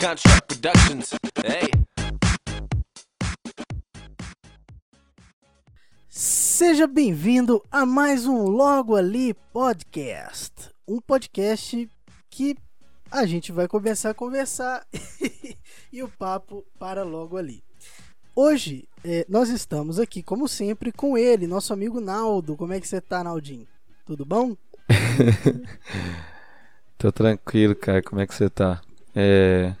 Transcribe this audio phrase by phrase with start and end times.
[0.00, 1.10] Contract Productions.
[1.44, 1.68] Hey.
[6.08, 10.70] Seja bem-vindo a mais um Logo Ali Podcast.
[10.88, 11.86] Um podcast
[12.30, 12.56] que
[13.10, 14.86] a gente vai começar a conversar
[15.92, 17.62] e o papo para logo ali.
[18.34, 22.56] Hoje eh, nós estamos aqui, como sempre, com ele, nosso amigo Naldo.
[22.56, 23.68] Como é que você tá, Naldinho?
[24.06, 24.56] Tudo bom?
[26.96, 28.02] Tô tranquilo, cara.
[28.02, 28.80] Como é que você tá?
[29.14, 29.74] É.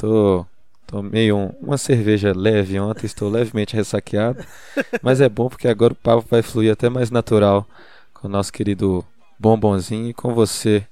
[0.00, 0.46] Tô.
[0.86, 4.42] Tomei um, uma cerveja leve ontem, estou levemente ressaqueado.
[5.02, 7.68] Mas é bom porque agora o papo vai fluir até mais natural
[8.14, 9.04] com o nosso querido
[9.38, 10.84] Bombonzinho e com você,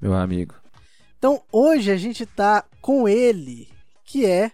[0.00, 0.54] meu amigo.
[1.16, 3.68] Então hoje a gente tá com ele,
[4.04, 4.50] que é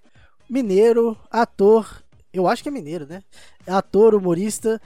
[0.49, 2.05] mineiro, ator.
[2.33, 3.25] Eu acho que é mineiro, né?
[3.67, 4.81] Ator, humorista.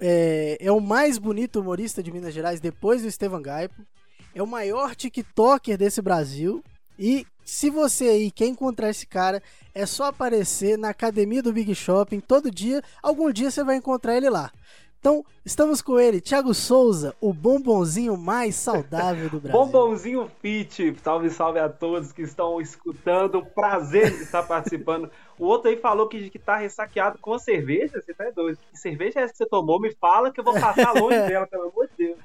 [0.00, 3.86] É, é o mais bonito humorista de Minas Gerais depois do Estevam Gaipo.
[4.34, 6.64] É o maior TikToker desse Brasil.
[6.98, 9.42] E se você aí quer encontrar esse cara,
[9.74, 12.82] é só aparecer na academia do Big Shopping todo dia.
[13.02, 14.52] Algum dia você vai encontrar ele lá.
[15.00, 19.58] Então, estamos com ele, Thiago Souza, o bombonzinho mais saudável do Brasil.
[19.58, 23.42] Bombonzinho Fit, salve, salve a todos que estão escutando.
[23.46, 25.08] Prazer de estar participando.
[25.38, 28.02] O outro aí falou que, que tá ressaqueado com a cerveja.
[28.02, 28.58] Você tá doido?
[28.72, 29.80] Que cerveja é essa que você tomou?
[29.80, 32.18] Me fala que eu vou passar longe dela, pelo amor de Deus.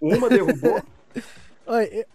[0.00, 0.80] Uma derrubou?
[1.66, 2.06] Olha, eu-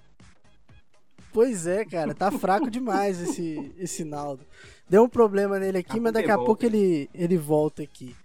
[1.38, 4.44] Pois é, cara, tá fraco demais esse, esse Naldo.
[4.90, 8.16] Deu um problema nele aqui, mas daqui a pouco ele, ele volta aqui.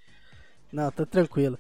[0.73, 1.59] Não, tá tranquilo.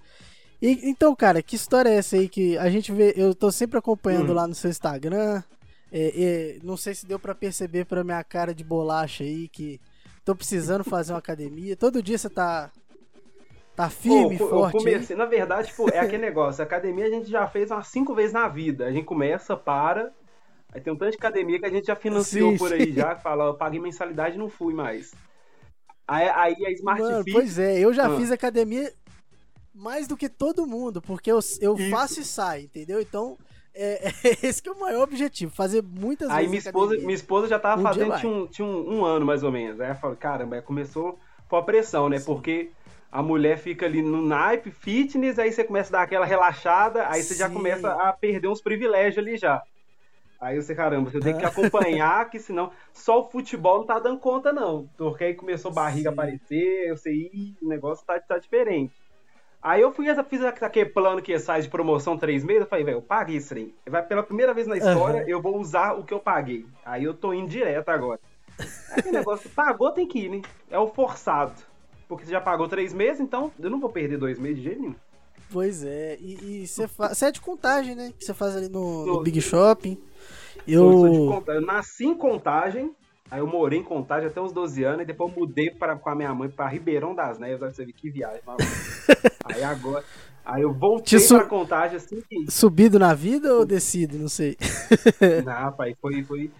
[0.62, 3.12] E, então, cara, que história é essa aí que a gente vê?
[3.19, 4.34] Eu tô sempre acompanhando Hum.
[4.34, 5.42] lá no seu Instagram.
[5.92, 9.78] É, é, não sei se deu pra perceber pela minha cara de bolacha aí que
[10.25, 11.77] tô precisando fazer uma academia.
[11.77, 12.70] Todo dia você tá
[13.77, 14.77] tá firme, Pô, eu forte.
[14.78, 14.84] aí?
[14.95, 16.62] comecei, na verdade, tipo, é aquele negócio.
[16.62, 18.86] A academia a gente já fez umas cinco vezes na vida.
[18.86, 20.14] A gente começa, para.
[20.73, 23.14] Aí tem um tanto de academia que a gente já financiou Sim, por aí já.
[23.14, 25.14] que Fala, eu paguei mensalidade e não fui mais.
[26.08, 27.33] Aí, aí a Smart Mano, Fit.
[27.33, 28.17] pois é, eu já Ah.
[28.17, 28.92] fiz academia
[29.74, 31.91] mais do que todo mundo, porque eu, eu Isso.
[31.91, 33.01] faço e saio, entendeu?
[33.01, 33.39] Então,
[33.74, 34.13] é, é
[34.46, 37.58] esse que é o maior objetivo, fazer muitas Aí vezes minha esposa, minha esposa já
[37.58, 39.80] tava Um fazendo, tinha, um, tinha um, um ano mais ou menos.
[39.80, 42.19] Aí ela falou, caramba, aí começou com a pressão, né?
[42.20, 42.70] Porque
[43.11, 47.23] a mulher fica ali no naipe, fitness, aí você começa a dar aquela relaxada, aí
[47.23, 47.55] você já Sim.
[47.55, 49.63] começa a perder uns privilégios ali já.
[50.42, 54.19] Aí você, caramba, você tem que acompanhar, que senão só o futebol não tá dando
[54.19, 54.89] conta, não.
[54.98, 56.19] Porque aí começou a barriga a Sim.
[56.19, 58.92] aparecer, eu sei, "Ih, o negócio tá, tá diferente.
[59.63, 62.97] Aí eu fui, fiz aquele plano que sai de promoção três meses, eu falei, velho,
[62.97, 63.73] eu paguei isso aí.
[63.89, 65.29] Vai pela primeira vez na história, Aham.
[65.29, 66.67] eu vou usar o que eu paguei.
[66.85, 68.19] Aí eu tô indo direto agora.
[68.91, 70.42] Aquele negócio, pagou tem que ir, né?
[70.69, 71.55] É o forçado.
[72.08, 74.81] Porque você já pagou três meses, então eu não vou perder dois meses de jeito
[74.81, 74.97] nenhum.
[75.52, 77.14] Pois é, e, você, fa...
[77.14, 78.13] você é de contagem, né?
[78.18, 79.23] Que você faz ali no, no.
[79.23, 79.98] Big Shopping.
[80.67, 81.55] Eu, sou de Eu.
[81.55, 82.95] Eu nasci em Contagem,
[83.30, 86.08] aí eu morei em Contagem até uns 12 anos, e depois eu mudei para, com
[86.08, 88.40] a minha mãe para Ribeirão das Neves, aí você vê que viagem.
[88.46, 88.64] maluco.
[89.45, 90.05] aí agora,
[90.45, 92.51] aí eu voltei Te su- pra Contagem assim que...
[92.51, 94.17] Subido na vida ou descido?
[94.19, 94.57] Não sei.
[95.45, 96.23] Não, pai, foi...
[96.23, 96.51] foi...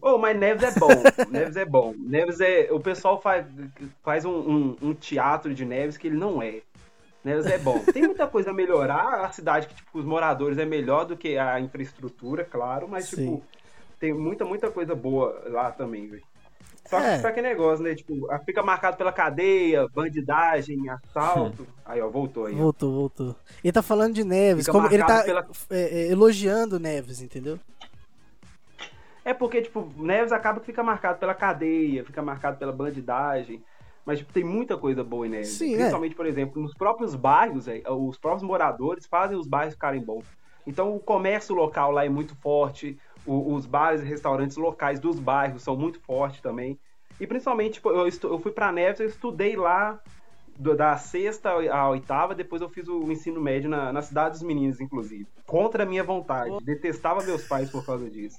[0.00, 0.88] Ô, mas Neves é bom,
[1.30, 1.94] Neves é bom.
[1.98, 2.68] Neves é...
[2.72, 3.46] O pessoal faz,
[4.02, 6.60] faz um, um- um teatro de Neves que ele não é.
[7.24, 7.78] Neves é bom.
[7.92, 11.38] Tem muita coisa a melhorar, a cidade que, tipo, os moradores é melhor do que
[11.38, 13.16] a infraestrutura, claro, mas, Sim.
[13.16, 13.42] tipo,
[14.00, 16.22] tem muita, muita coisa boa lá também, velho.
[16.84, 17.18] Só que É.
[17.20, 17.94] só que negócio, né?
[17.94, 21.64] Tipo, fica marcado pela cadeia, bandidagem, assalto.
[21.86, 22.54] Aí, ó, voltou aí.
[22.54, 22.58] ó.
[22.58, 23.36] Voltou, voltou.
[23.62, 27.58] Ele tá falando de Neves, Fica como ele tá pela- é, é, elogiando Neves, entendeu?
[29.24, 33.62] É porque, tipo, Neves acaba que fica marcado pela cadeia, fica marcado pela bandidagem.
[34.04, 35.50] Mas, tipo, tem muita coisa boa Neves.
[35.50, 35.76] Sim, é.
[35.78, 40.24] Principalmente, por exemplo, nos próprios bairros, véi, os próprios moradores fazem os bairros ficarem bons.
[40.66, 45.18] Então, o comércio local lá é muito forte, o- os bares e restaurantes locais dos
[45.20, 46.78] bairros são muito fortes também.
[47.20, 50.00] E, principalmente, tipo, eu, eu fui pra Neves, eu estudei lá
[50.58, 54.42] do- da sexta à oitava, depois eu fiz o ensino médio na, na cidade dos
[54.42, 55.26] meninos, inclusive.
[55.46, 56.50] Contra a minha vontade.
[56.64, 58.38] Detestava meus pais por causa disso.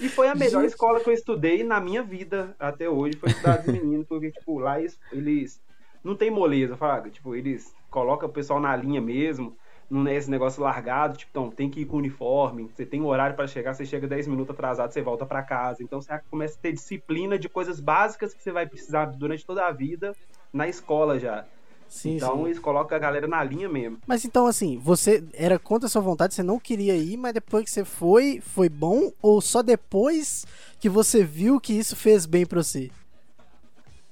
[0.00, 0.72] E foi a melhor Gente.
[0.72, 4.58] escola que eu estudei na minha vida até hoje, foi Cidade dos Meninos, porque, tipo,
[4.58, 5.60] lá eles, eles
[6.04, 7.10] não tem moleza, fraga.
[7.10, 9.56] Tipo, eles colocam o pessoal na linha mesmo,
[9.90, 13.06] não é esse negócio largado, tipo, então, tem que ir com uniforme, você tem um
[13.06, 15.82] horário para chegar, você chega 10 minutos atrasado, você volta para casa.
[15.82, 19.66] Então você começa a ter disciplina de coisas básicas que você vai precisar durante toda
[19.66, 20.14] a vida
[20.52, 21.46] na escola já.
[21.88, 22.44] Sim, então sim.
[22.44, 23.98] eles colocam a galera na linha mesmo.
[24.06, 27.64] Mas então, assim, você era contra a sua vontade, você não queria ir, mas depois
[27.64, 29.10] que você foi, foi bom?
[29.22, 30.46] Ou só depois
[30.78, 32.90] que você viu que isso fez bem pra você?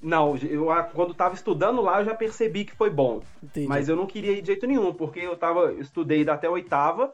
[0.01, 3.21] Não, eu, quando tava estudando lá, eu já percebi que foi bom.
[3.43, 3.67] Entendi.
[3.67, 6.51] Mas eu não queria ir de jeito nenhum, porque eu tava, eu estudei até a
[6.51, 7.13] oitava,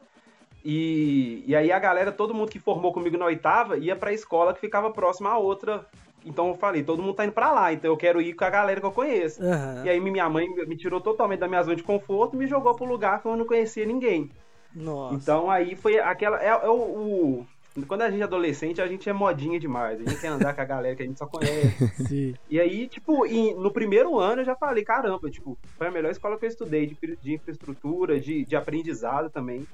[0.66, 4.54] E, e aí a galera, todo mundo que formou comigo na oitava, ia pra escola
[4.54, 5.86] que ficava próxima à outra.
[6.26, 8.50] Então eu falei, todo mundo tá indo pra lá, então eu quero ir com a
[8.50, 9.44] galera que eu conheço.
[9.44, 9.84] Aham.
[9.86, 12.74] E aí minha mãe me tirou totalmente da minha zona de conforto e me jogou
[12.76, 14.30] pro lugar que eu não conhecia ninguém.
[14.74, 15.16] Nossa.
[15.16, 16.42] Então aí foi aquela.
[16.42, 17.46] É, é o, o-
[17.88, 20.00] Quando a gente é adolescente, a gente é modinha demais.
[20.00, 21.90] A gente quer andar com a galera que a gente só conhece.
[22.08, 22.34] Sim.
[22.50, 26.12] E aí, tipo, em- no primeiro ano eu já falei, caramba, tipo, foi a melhor
[26.12, 29.68] escola que eu estudei de, de infraestrutura, de, de aprendizado também.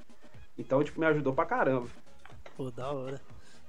[0.58, 1.86] Então, tipo, me ajudou pra caramba.
[2.56, 3.20] Pô, da hora.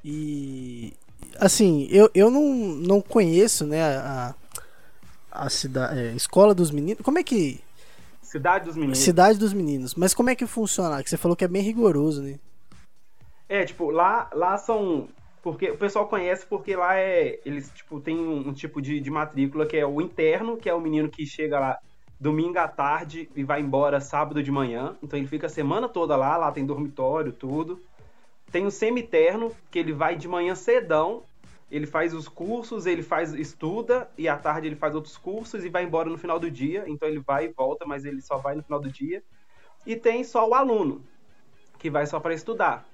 [0.04, 0.94] E.
[1.40, 4.36] Assim, eu, eu não, não conheço, né, a,
[5.32, 6.16] a cidade.
[6.16, 7.04] escola dos meninos.
[7.04, 7.60] Como é que.
[8.22, 9.00] Cidade dos Meninos.
[9.00, 9.96] Cidade dos meninos.
[9.96, 11.04] Mas como é que funciona?
[11.04, 12.40] Que você falou que é bem rigoroso, né?
[13.50, 15.10] É, tipo, lá, lá são.
[15.44, 17.40] Porque o pessoal conhece porque lá é.
[17.44, 20.74] Eles, tipo, tem um, um tipo de, de matrícula que é o interno, que é
[20.74, 21.78] o menino que chega lá
[22.22, 24.96] domingo à tarde e vai embora sábado de manhã.
[25.02, 27.82] Então ele fica a semana toda lá, lá tem dormitório, tudo.
[28.52, 31.24] Tem o semiterno, que ele vai de manhã cedão,
[31.72, 35.70] ele faz os cursos, ele faz estuda e à tarde ele faz outros cursos e
[35.70, 36.84] vai embora no final do dia.
[36.88, 39.24] Então ele vai e volta, mas ele só vai no final do dia.
[39.86, 41.02] E tem só o aluno,
[41.80, 42.86] que vai só para estudar.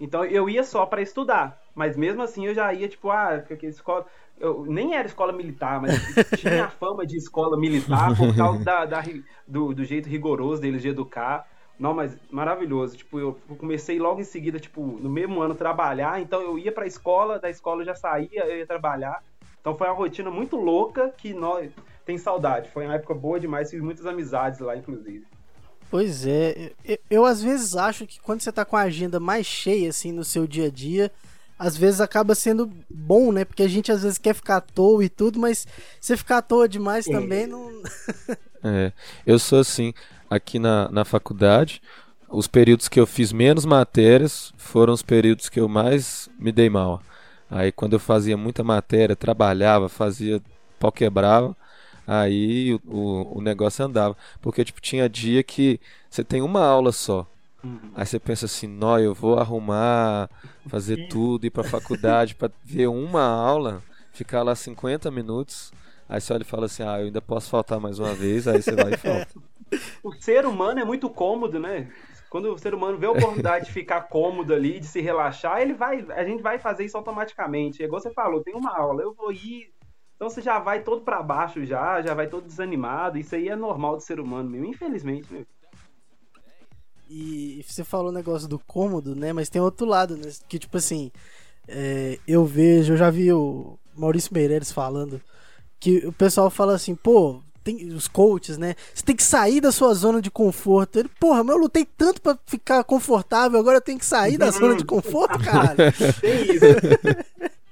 [0.00, 3.66] Então eu ia só para estudar, mas mesmo assim eu já ia tipo, ah, que
[3.66, 4.06] escola,
[4.38, 5.92] eu nem era escola militar, mas
[6.40, 9.02] tinha a fama de escola militar por causa da, da
[9.46, 11.46] do, do jeito rigoroso deles de educar.
[11.78, 12.96] Não, mas maravilhoso.
[12.96, 16.86] Tipo, eu comecei logo em seguida, tipo, no mesmo ano trabalhar, então eu ia pra
[16.86, 19.22] escola, da escola eu já saía, eu ia trabalhar.
[19.60, 21.70] Então foi uma rotina muito louca que nós
[22.04, 22.70] tem saudade.
[22.70, 25.26] Foi uma época boa demais, fiz muitas amizades lá, inclusive.
[25.90, 29.46] Pois é, eu, eu às vezes acho que quando você tá com a agenda mais
[29.46, 31.12] cheia assim no seu dia a dia,
[31.58, 33.44] às vezes acaba sendo bom, né?
[33.44, 35.66] Porque a gente às vezes quer ficar à toa e tudo, mas
[36.00, 37.12] você ficar à toa demais É.
[37.12, 37.70] também não.
[38.64, 38.92] É,
[39.24, 39.94] eu sou assim,
[40.30, 41.80] aqui na, na faculdade,
[42.28, 46.68] os períodos que eu fiz menos matérias foram os períodos que eu mais me dei
[46.68, 47.02] mal.
[47.50, 50.42] Aí quando eu fazia muita matéria, trabalhava, fazia
[50.78, 51.56] pau quebrava,
[52.06, 54.16] aí o, o, o negócio andava.
[54.40, 55.80] Porque, tipo, tinha dia que
[56.10, 57.26] você tem uma aula só.
[57.94, 60.30] Aí você pensa assim, nó, eu vou arrumar,
[60.68, 63.82] fazer tudo, ir pra faculdade pra ver uma aula,
[64.12, 65.72] ficar lá 50 minutos.
[66.08, 68.62] Aí você olha e fala assim, ah, eu ainda posso faltar mais uma vez, aí
[68.62, 69.34] você vai e falta.
[70.06, 71.90] O ser humano é muito cômodo, né?
[72.30, 75.74] Quando o ser humano vê a oportunidade de ficar cômodo ali, de se relaxar, ele
[75.74, 77.82] vai, a gente vai fazer isso automaticamente.
[77.82, 79.74] É igual você falou, tem uma aula, eu vou ir.
[80.14, 83.18] Então você já vai todo pra baixo já, já vai todo desanimado.
[83.18, 85.44] Isso aí é normal do ser humano mesmo, infelizmente, né?
[87.10, 89.32] E você falou o negócio do cômodo, né?
[89.32, 90.30] Mas tem outro lado, né?
[90.48, 91.10] Que tipo assim,
[91.66, 95.20] é, eu vejo, eu já vi o Maurício Meireles falando
[95.80, 98.76] que o pessoal fala assim, pô, tem os coaches, né?
[98.94, 101.00] Você tem que sair da sua zona de conforto.
[101.00, 104.52] Ele, porra, mas eu lutei tanto pra ficar confortável, agora eu tenho que sair da
[104.52, 105.74] zona de conforto, cara.
[106.20, 106.64] Tem isso.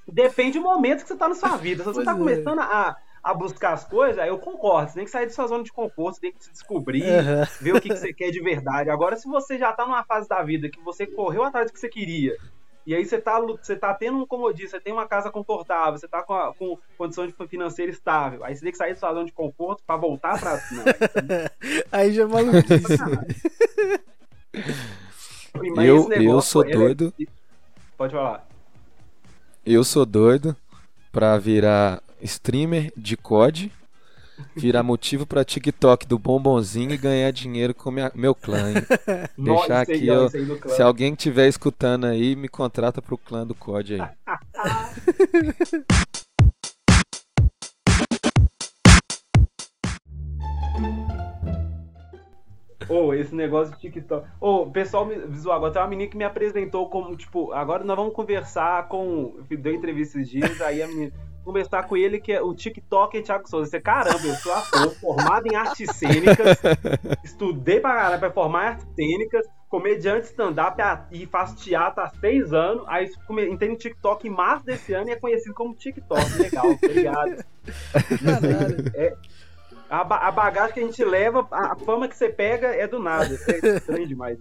[0.08, 1.84] Depende do momento que você tá na sua vida.
[1.84, 2.16] Se você Pois tá é.
[2.16, 4.90] começando a, a buscar as coisas, aí eu concordo.
[4.90, 7.48] Você tem que sair da sua zona de conforto, você tem que se descobrir, Aham.
[7.60, 8.90] ver o que, que você quer de verdade.
[8.90, 11.78] Agora, se você já tá numa fase da vida que você correu atrás do que
[11.78, 12.36] você queria,
[12.86, 16.06] e aí você tá, você tá tendo um comodismo, você tem uma casa confortável, você
[16.08, 19.12] tá com, a, com condição de financeira estável, aí você tem que sair da sua
[19.14, 20.52] zona de conforto pra voltar pra.
[20.72, 20.84] Não,
[21.92, 22.98] Aí já é maluquice.
[25.84, 27.12] Eu- eu sou é- doido.
[27.96, 28.46] Pode falar.
[29.64, 30.54] Eu sou doido
[31.10, 33.72] pra virar streamer de COD,
[34.56, 38.70] virar motivo pra TikTok do bombonzinho e ganhar dinheiro com minha- meu clã.
[38.70, 38.74] hein?
[39.38, 40.28] Deixar aqui, clã.
[40.68, 44.08] Se alguém estiver escutando aí, me contrata pro clã do COD aí.
[52.88, 54.26] Ô, esse negócio de TikTok.
[54.40, 57.96] Ô, o pessoal visual, agora tem uma menina que me apresentou como, tipo, agora nós
[57.96, 59.36] vamos conversar com.
[59.48, 61.12] Deu entrevista esses dias, aí a menina.
[61.44, 63.68] Conversar com ele, que é o TikTok Thiago Souza.
[63.68, 66.58] Você, caramba, eu sou ator, formado em artes cênicas,
[67.22, 70.80] estudei pra caralho pra formar em artes cênicas, comediante stand-up
[71.12, 72.82] e faço teatro há seis anos.
[72.86, 73.10] Aí
[73.50, 76.38] entrei no TikTok em março desse ano e é conhecido como TikTok.
[76.38, 77.44] Legal, obrigado.
[78.24, 79.22] Caralho.
[79.90, 83.38] A, a bagagem que a gente leva, a fama que você pega é do nada.
[83.48, 84.38] É estranho demais.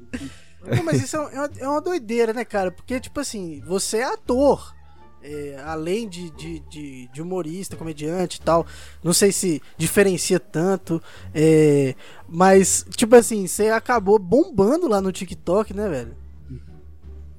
[0.65, 2.71] Não, mas isso é uma, é uma doideira, né, cara?
[2.71, 4.73] Porque, tipo assim, você é ator.
[5.21, 8.65] é, além de, de, de, de humorista, comediante e tal.
[9.03, 11.01] Não sei se diferencia tanto.
[11.33, 11.95] é,
[12.27, 16.17] mas, tipo assim, você acabou bombando lá no TikTok, né, velho?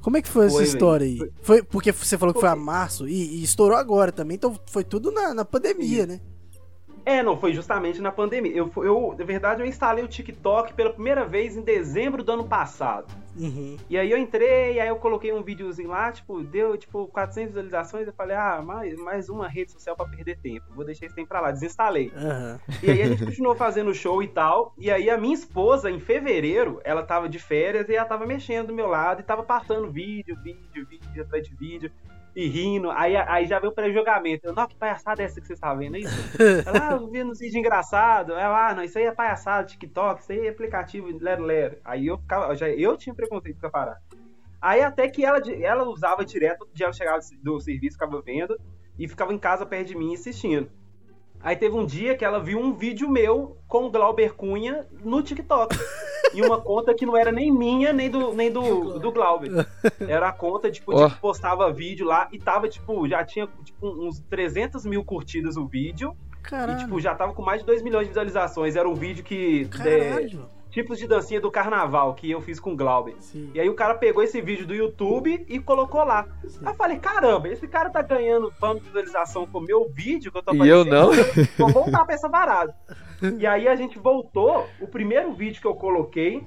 [0.00, 1.23] Como é que foi essa Foi, história velho.
[1.25, 1.32] aí?
[1.42, 4.84] Foi porque você falou que foi a março e, e estourou agora também, então foi
[4.84, 6.20] tudo na, na pandemia, né?
[7.04, 8.52] É, não, foi justamente na pandemia.
[8.54, 12.44] Eu, eu, na verdade, eu instalei o TikTok pela primeira vez em dezembro do ano
[12.44, 13.12] passado.
[13.37, 13.76] Uhum.
[13.90, 18.06] E aí eu entrei, aí eu coloquei um videozinho lá, tipo, deu tipo 400 visualizações,
[18.06, 21.28] eu falei, ah, mais, mais uma rede social pra perder tempo, vou deixar esse tempo
[21.28, 22.12] pra lá, desinstalei.
[22.14, 22.61] Aham.
[22.82, 25.99] E aí a gente continuou fazendo show e tal, e aí a minha esposa, em
[25.99, 29.90] fevereiro, ela tava de férias e ela tava mexendo do meu lado e tava passando
[29.90, 31.90] vídeo, vídeo, vídeo atrás de vídeo.
[32.34, 34.46] E rindo, aí, aí já veio o pré-julgamento.
[34.46, 36.12] Eu, não, que palhaçada é essa que você tá vendo, isso?
[36.66, 38.32] Ela, ah, eu vi no vídeo engraçado.
[38.32, 41.78] Ela, ah, não, isso aí é palhaçada, TikTok, isso aí é aplicativo, lero, lero.
[41.84, 44.02] Aí eu ficava, já, eu tinha preconceito com a parada.
[44.60, 48.58] Aí até que ela, ela usava direto, todo dia ela chegava do serviço, ficava vendo,
[48.98, 50.70] e ficava em casa perto de mim assistindo.
[51.44, 55.22] Aí teve um dia que ela viu um vídeo meu com o Glauber Cunha no
[55.22, 55.76] TikTok.
[56.32, 59.50] em uma conta que não era nem minha, nem do, nem do, do Glauber.
[60.08, 63.86] Era a conta, tipo, de que postava vídeo lá e tava, tipo, já tinha tipo,
[63.86, 66.16] uns 300 mil curtidas o vídeo.
[66.32, 66.78] E, Caralho.
[66.78, 68.74] tipo, já tava com mais de 2 milhões de visualizações.
[68.74, 69.68] Era um vídeo que.
[69.84, 70.48] é, Caralho.
[70.75, 73.14] Tipos de dancinha do carnaval que eu fiz com o Glauber.
[73.21, 73.49] Sim.
[73.54, 76.26] E aí o cara pegou esse vídeo do YouTube e colocou lá.
[76.43, 80.33] Aí eu falei, caramba, esse cara tá ganhando fama de visualização com o meu vídeo
[80.33, 81.12] que eu tô E eu não.
[81.57, 82.75] Vou voltar pra essa parada.
[83.38, 86.45] E aí a gente voltou, o primeiro vídeo que eu coloquei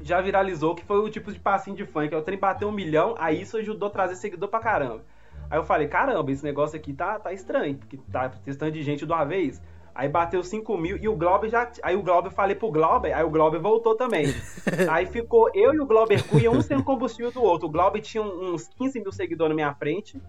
[0.00, 2.14] já viralizou, que foi o tipo de passinho de funk.
[2.14, 5.04] O trem bateu um milhão, aí isso ajudou a trazer seguidor pra caramba.
[5.50, 9.04] Aí eu falei, caramba, esse negócio aqui tá, tá estranho, porque tá testando de gente
[9.04, 9.60] de uma vez.
[9.94, 11.70] Aí bateu 5 mil e o Glauber já.
[11.82, 14.26] Aí o Glauber falei pro Glauber, aí o Glauber voltou também.
[14.90, 17.68] aí ficou eu e o Glauber Cunha, um sendo combustível do outro.
[17.68, 20.20] O Glauber tinha uns 15 mil seguidores na minha frente.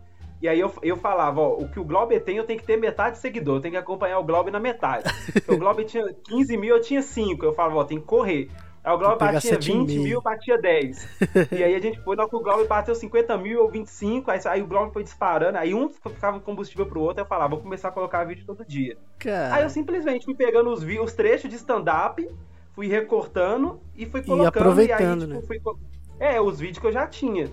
[0.42, 2.78] E aí eu, eu falava, ó, o que o Glauber tem, eu tenho que ter
[2.78, 5.12] metade de seguidor, eu tenho que acompanhar o Glauber na metade.
[5.34, 7.44] Porque o Glauber tinha 15 mil, eu tinha 5.
[7.44, 8.52] Eu falava, ó, tem que correr.
[8.86, 10.04] Aí o Glauber batia sete e 20 meio.
[10.04, 11.08] mil, batia 10.
[11.52, 14.30] e aí a gente foi, na hora que o Glauber bateu 50 mil ou 25,
[14.30, 17.60] aí, aí o Glauber foi disparando, aí um ficava combustível pro outro, eu falava, vou
[17.64, 18.96] começar a colocar vídeo todo dia.
[19.18, 19.56] Cara.
[19.56, 22.30] Aí eu simplesmente fui pegando os, os trechos de stand-up,
[22.74, 24.50] fui recortando e fui colocando.
[24.50, 25.62] aproveitando, e aí, tipo, né?
[25.64, 25.78] fui
[26.20, 27.50] É, os vídeos que eu já tinha.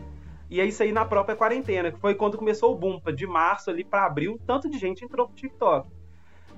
[0.51, 3.01] E é isso aí na própria quarentena, que foi quando começou o boom.
[3.17, 5.89] De março ali pra abril, tanto de gente entrou pro TikTok.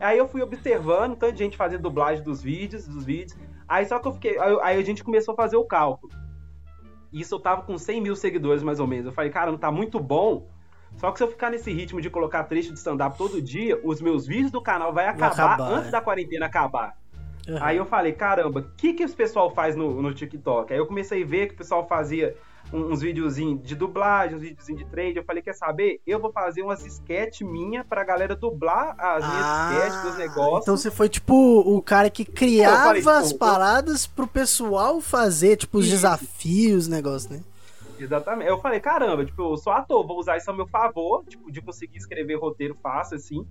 [0.00, 3.38] Aí eu fui observando, tanto de gente fazendo dublagem dos vídeos, dos vídeos.
[3.68, 4.38] Aí só que eu fiquei.
[4.62, 6.12] Aí, a gente começou a fazer o cálculo.
[7.12, 9.06] Isso eu tava com 100 mil seguidores mais ou menos.
[9.06, 10.48] Eu falei, cara, não tá muito bom.
[10.96, 14.00] Só que se eu ficar nesse ritmo de colocar trecho de stand-up todo dia, os
[14.00, 15.90] meus vídeos do canal vai acabar, acabar, antes é.
[15.90, 16.96] da quarentena acabar.
[17.48, 17.58] Aham.
[17.60, 20.72] Aí eu falei, caramba, o que, que os pessoal faz no, no TikTok?
[20.72, 22.36] Aí eu comecei a ver que o pessoal fazia
[22.72, 25.16] uns videozinhos de dublagem, uns videozinhos de trade.
[25.16, 26.00] Eu falei, quer saber?
[26.06, 30.62] Eu vou fazer umas sketch minha pra galera dublar as minhas Ah, sketches dos negócios.
[30.62, 35.00] Então você foi tipo o cara que criava falei, tipo, as eu- paradas pro pessoal
[35.00, 35.94] fazer, tipo, os Isso.
[35.96, 37.40] desafios, negócio, né?
[37.98, 38.48] Exatamente.
[38.50, 41.60] Eu falei, caramba, tipo, eu sou ator, vou usar isso a meu favor, tipo, de
[41.62, 43.46] conseguir escrever roteiro fácil, assim,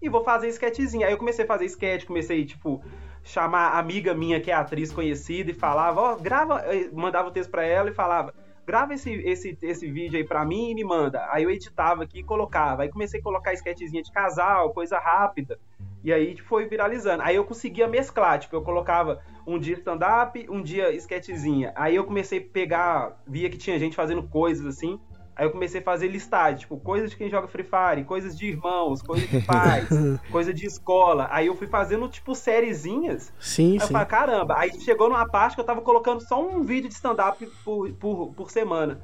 [0.00, 1.04] e vou fazer sketchzinho.
[1.04, 2.80] Aí eu comecei a fazer sketch, comecei, tipo,
[3.24, 7.32] chamar a amiga minha que é atriz conhecida e falava, ó, grava, eh, mandava o
[7.32, 8.32] texto pra ela e falava,
[8.68, 11.26] grava esse, esse, esse vídeo aí pra mim e me manda.
[11.30, 12.82] Aí eu editava aqui e colocava.
[12.82, 15.58] Aí comecei a colocar sketchzinha de casal, coisa rápida.
[16.04, 17.22] E aí tipo, foi viralizando.
[17.22, 21.72] Aí eu conseguia mesclar, tipo, eu colocava um dia stand-up, um dia sketchzinha.
[21.74, 25.00] Aí eu comecei a pegar, via que tinha gente fazendo coisas assim.
[25.38, 28.48] Aí eu comecei a fazer listagem, tipo, coisas de quem joga Free Fire, coisas de
[28.48, 29.88] irmãos, coisas de pais,
[30.32, 31.28] coisa de escola.
[31.30, 33.32] Aí eu fui fazendo, tipo, sériezinhas.
[33.38, 33.92] Sim, Aí eu sim.
[33.92, 34.58] falei, caramba.
[34.58, 38.34] Aí chegou numa parte que eu tava colocando só um vídeo de stand-up por, por,
[38.34, 39.00] por semana.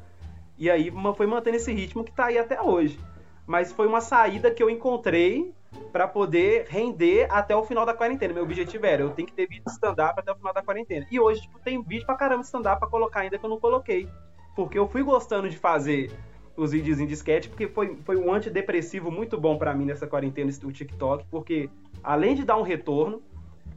[0.59, 2.99] E aí foi mantendo esse ritmo que tá aí até hoje.
[3.47, 5.55] Mas foi uma saída que eu encontrei
[5.93, 8.35] pra poder render até o final da quarentena.
[8.35, 11.07] Meu objetivo era, eu tenho que ter vídeo de stand-up até o final da quarentena.
[11.13, 13.61] E hoje, tipo, tem vídeo pra caramba de stand-up pra colocar ainda que eu não
[13.61, 14.09] coloquei.
[14.55, 16.11] Porque eu fui gostando de fazer
[16.57, 20.51] os videozinhos de sketch, porque foi, foi um antidepressivo muito bom pra mim nessa quarentena,
[20.63, 21.69] o TikTok, porque
[22.03, 23.23] além de dar um retorno,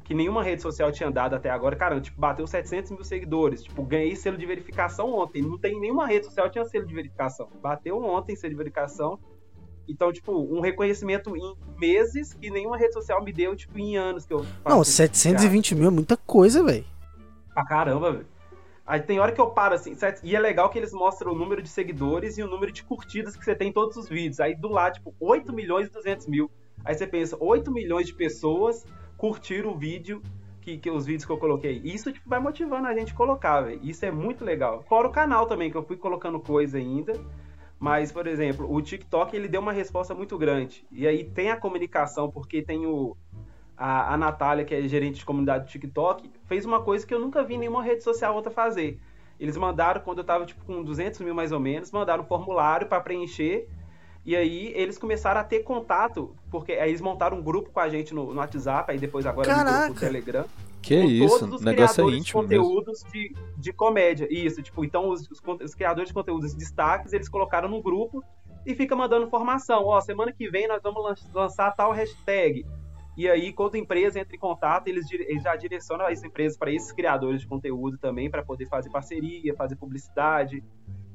[0.04, 3.84] que nenhuma rede social tinha dado até agora, cara, tipo, bateu 700 mil seguidores, tipo,
[3.84, 8.02] ganhei selo de verificação ontem, não tem nenhuma rede social tinha selo de verificação, bateu
[8.02, 9.20] ontem selo de verificação,
[9.88, 14.26] então, tipo, um reconhecimento em meses que nenhuma rede social me deu, tipo, em anos
[14.26, 16.86] que eu Não, isso, 720 mil é muita coisa, velho.
[17.54, 18.28] Pra caramba, velho.
[18.88, 20.22] Aí tem hora que eu paro assim, certo?
[20.24, 23.36] E é legal que eles mostram o número de seguidores e o número de curtidas
[23.36, 24.40] que você tem em todos os vídeos.
[24.40, 26.50] Aí do lado, tipo, 8 milhões e 200 mil.
[26.86, 28.86] Aí você pensa, 8 milhões de pessoas
[29.18, 30.22] curtiram o vídeo,
[30.62, 31.82] que, que os vídeos que eu coloquei.
[31.84, 33.82] Isso, tipo, vai motivando a gente a colocar, velho.
[33.84, 34.82] Isso é muito legal.
[34.84, 37.12] Fora o canal também, que eu fui colocando coisa ainda.
[37.78, 40.88] Mas, por exemplo, o TikTok, ele deu uma resposta muito grande.
[40.90, 43.18] E aí tem a comunicação, porque tem o
[43.78, 47.20] a, a Natália, que é gerente de comunidade do TikTok, fez uma coisa que eu
[47.20, 49.00] nunca vi nenhuma rede social outra fazer.
[49.40, 52.88] Eles mandaram, quando eu tava tipo, com 200 mil mais ou menos, mandaram um formulário
[52.88, 53.68] para preencher.
[54.26, 57.88] E aí eles começaram a ter contato, porque aí eles montaram um grupo com a
[57.88, 59.94] gente no, no WhatsApp, aí depois agora no grupo Caraca.
[59.94, 60.46] do Telegram.
[60.82, 62.64] Que com isso, todos os o negócio é criadores íntimo de mesmo.
[62.66, 64.28] conteúdos de, de comédia.
[64.30, 68.24] Isso, tipo, então os, os, os criadores de conteúdos de destaques, eles colocaram no grupo
[68.66, 69.86] e fica mandando informação.
[69.86, 72.66] Ó, semana que vem nós vamos lan- lançar tal hashtag.
[73.18, 76.72] E aí, quando a empresa entra em contato, eles, eles já direcionam as empresas para
[76.72, 80.64] esses criadores de conteúdo também, para poder fazer parceria, fazer publicidade.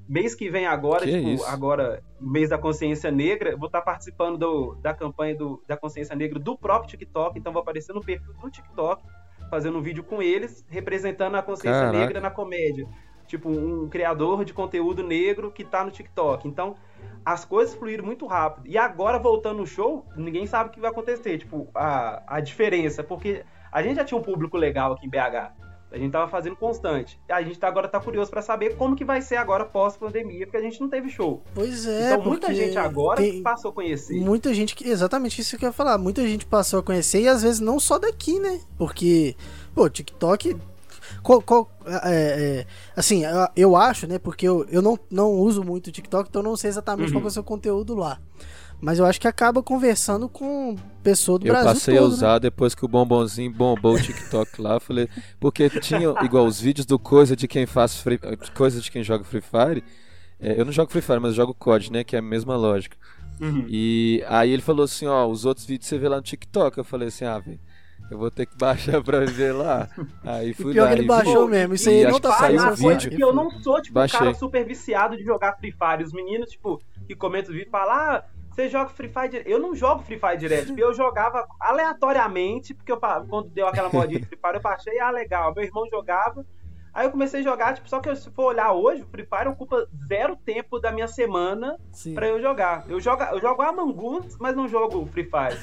[0.09, 1.47] Mês que vem agora, Que tipo, isso?
[1.47, 6.41] agora, mês da consciência negra, vou estar participando do- da campanha do- da consciência negra
[6.41, 9.01] do próprio TikTok, então vou aparecer no perfil do TikTok,
[9.49, 11.97] fazendo um vídeo com eles, representando a consciência Caraca.
[11.99, 12.87] negra na comédia.
[13.33, 16.47] Tipo, um criador de conteúdo negro que tá no TikTok.
[16.47, 16.77] Então,
[17.25, 18.67] as coisas fluíram muito rápido.
[18.67, 21.39] E agora, voltando no show, ninguém sabe o que vai acontecer.
[21.39, 23.03] Tipo, a, a diferença.
[23.03, 25.51] Porque a gente já tinha um público legal aqui em BH.
[25.91, 27.19] A gente tava fazendo constante.
[27.27, 30.59] A gente tá, agora tá curioso pra saber como que vai ser agora pós-pandemia, porque
[30.59, 31.43] a gente não teve show.
[31.55, 34.21] Pois é, então, muita gente agora tem passou a conhecer.
[34.21, 34.87] Muita gente que.
[34.87, 35.97] Exatamente isso que eu ia falar.
[35.97, 38.61] Muita gente passou a conhecer e às vezes não só daqui, né?
[38.77, 39.35] Porque,
[39.75, 40.55] pô, TikTok.
[41.23, 41.99] Qual- qual- é,
[42.65, 42.67] é,
[42.97, 44.19] assim, eu, eu acho, né?
[44.19, 47.15] Porque eu, eu não, não uso muito o TikTok, então eu não sei exatamente Uhum.
[47.21, 48.19] qual é o seu conteúdo lá.
[48.81, 52.15] Mas eu acho que acaba conversando com pessoa do Eu Brasil passei a todo, né?
[52.17, 54.81] usar depois que o bombonzinho bombou o TikTok lá.
[54.81, 58.19] Falei, porque tinha igual os vídeos do coisa de quem faz free,
[58.57, 59.85] coisa de quem joga Free Fire.
[60.41, 62.03] É, eu não jogo Free Fire, mas eu jogo COD, né?
[62.03, 62.97] Que é a mesma lógica.
[63.41, 63.65] Uhum.
[63.69, 66.77] E aí ele falou assim, ó, os outros vídeos você vê lá no TikTok.
[66.77, 67.61] Eu falei assim, ah, velho,
[68.11, 69.89] eu vou ter que baixar pra ver lá.
[70.25, 71.53] Aí E fui pior lá que ele e baixou vi.
[71.53, 71.75] mesmo.
[71.75, 73.11] Isso E aí não tá saiu fazendo um vídeo.
[73.17, 74.19] que eu não sou, tipo, Baixei.
[74.21, 76.05] um cara super viciado de jogar Free Fire.
[76.05, 79.49] Os meninos, tipo, que comentam os vídeos falam, ah, você joga Free Fire direto.
[79.49, 80.67] Eu não jogo Free Fire direto.
[80.67, 84.99] Tipo, eu jogava aleatoriamente, porque eu, quando deu aquela modinha de Free Fire, eu baixei,
[85.01, 85.55] ah, legal.
[85.55, 86.45] Meu irmão jogava.
[86.95, 89.49] Aí eu comecei a jogar, tipo, só que se for olhar hoje, o Free Fire
[89.49, 92.13] ocupa zero tempo da minha semana Sim.
[92.15, 92.85] pra eu jogar.
[92.87, 95.59] Eu jogo, eu jogo Among Us, mas não jogo Free Fire.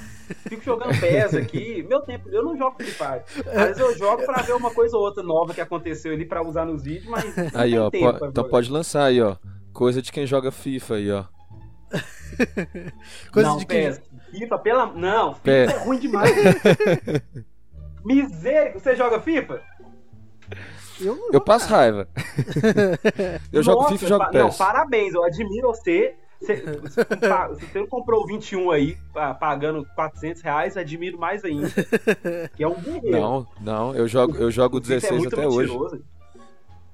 [0.48, 1.84] Fico jogando PES aqui.
[1.88, 3.22] Meu tempo, eu não jogo Free Fire.
[3.48, 6.42] Às vezes eu jogo pra ver uma coisa ou outra nova que aconteceu ali pra
[6.42, 9.36] usar nos vídeos, mas não Aí, tem ó, tempo po- então pode lançar aí, ó.
[9.72, 11.26] Coisa de quem joga FIFA aí, ó.
[13.32, 13.86] Coisa não, de quem.
[13.88, 14.02] PES.
[14.32, 14.86] FIFA, pela.
[14.88, 15.72] Não, FIFA PES.
[15.74, 16.32] é ruim demais.
[18.06, 18.74] Miséria.
[18.74, 19.62] Você joga FIFA?
[21.00, 21.82] Eu, não Eu passo cara.
[21.82, 22.08] raiva.
[23.54, 24.58] eu jogo Nossa, FIFA e jogo pa- Não, PES.
[24.58, 26.16] parabéns, eu admiro você.
[26.42, 26.56] Você,
[27.50, 31.70] você comprou o 21 aí, pa- pagando 400 reais, admiro mais ainda.
[32.56, 33.12] Que é um guerreiro.
[33.12, 35.68] Não, não, eu jogo, eu jogo O FIFA é 16 muito até hoje.
[35.72, 36.02] mentiroso.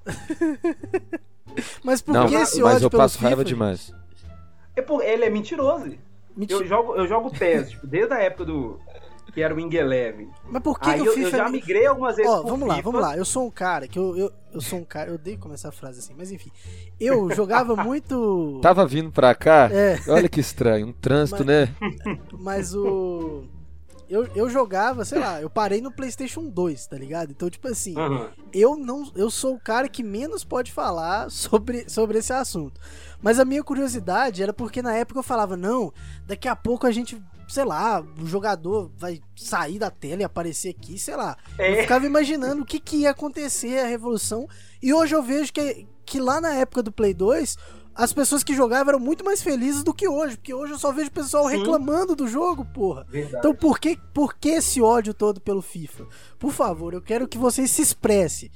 [1.83, 3.45] Mas por Não, que esse mas ódio eu pelo passo raiva FIFA?
[3.49, 3.93] demais.
[4.75, 5.91] É por- ele é mentiroso.
[6.35, 6.59] Mentira.
[6.59, 8.79] Eu jogo, eu jogo PES, tipo, desde a época do.
[9.35, 10.29] Que era o Wing Eleven.
[10.49, 12.49] Mas por que, Aí que o eu, FIFA eu já migrei algumas vezes Ó, pro
[12.51, 12.91] vamos lá, FIFA.
[12.91, 13.17] vamos lá.
[13.17, 15.09] Eu sou um cara que eu, eu, eu sou um cara.
[15.11, 16.49] Eu odeio começar a frase assim, mas enfim.
[16.99, 18.59] Eu jogava muito.
[18.61, 21.75] Tava vindo pra cá, É, olha que estranho, um trânsito, Mas- né?
[22.39, 23.43] mas o.
[24.07, 27.31] Eu, eu jogava, sei lá, eu parei no PlayStation 2, tá ligado?
[27.31, 28.29] Então, tipo assim, Aham.
[28.53, 32.79] eu não eu sou o cara que menos pode falar sobre, sobre esse assunto.
[33.19, 35.91] Mas a minha curiosidade era porque na época eu falava, não,
[36.27, 40.69] daqui a pouco a gente, sei lá, o jogador vai sair da tela e aparecer
[40.69, 41.37] aqui, sei lá.
[41.57, 44.47] Eu É, ficava imaginando o que, que ia acontecer, a revolução.
[44.81, 47.57] E hoje eu vejo que, que lá na época do Play 2,
[47.93, 50.35] as pessoas que jogavam eram muito mais felizes do que hoje.
[50.37, 51.57] Porque hoje eu só vejo o pessoal Sim.
[51.57, 53.05] reclamando do jogo, porra.
[53.09, 53.37] verdade.
[53.37, 56.05] Então por que, por que esse ódio todo pelo FIFA?
[56.39, 58.51] Por favor, eu quero que vocês se expressem.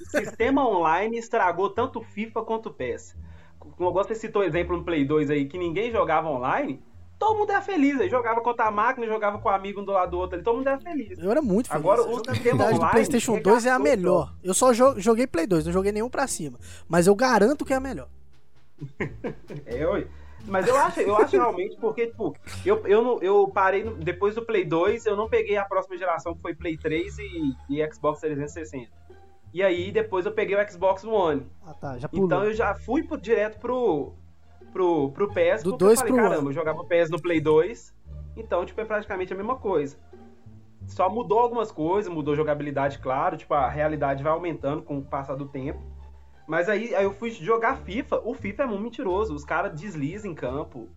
[0.00, 3.16] O sistema online estragou tanto o FIFA quanto o PES.
[3.58, 6.80] Como você citou o exemplo no Play 2 aí, que ninguém jogava online,
[7.18, 8.00] todo mundo era feliz.
[8.00, 10.44] Aí jogava contra a máquina, jogava com o amigo um do lado do outro ali,
[10.44, 11.18] todo mundo era feliz.
[11.18, 11.84] Eu era muito feliz.
[11.84, 14.34] Agora, a o jogabilidade do PlayStation 2 é a melhor.
[14.42, 16.58] Eu só jo- joguei Play 2, não joguei nenhum pra cima.
[16.88, 18.08] Mas eu garanto que é a melhor.
[19.66, 20.06] É, oi.
[20.46, 24.34] Mas eu acho, eu acho realmente porque, tipo, eu, eu, não- eu parei no- depois
[24.34, 27.92] do Play 2, eu não peguei a próxima geração, que foi Play 3 e, e
[27.92, 28.90] Xbox 360.
[29.54, 31.46] E aí depois eu peguei o Xbox One.
[31.66, 32.26] Ah tá, já pulou.
[32.26, 34.12] Então eu já fui pro- direto pro,
[34.74, 37.40] pro, pro PES, Do porque dois eu falei, pro caramba, eu jogava PES no Play
[37.40, 37.94] 2,
[38.36, 39.96] então, tipo, é praticamente a mesma coisa.
[40.86, 45.02] Só mudou algumas coisas, mudou a jogabilidade, claro, tipo, a realidade vai aumentando com o
[45.02, 45.80] passar do tempo.
[46.46, 50.30] Mas aí, aí eu fui jogar FIFA, o FIFA é muito mentiroso, os caras deslizam
[50.30, 50.88] em campo.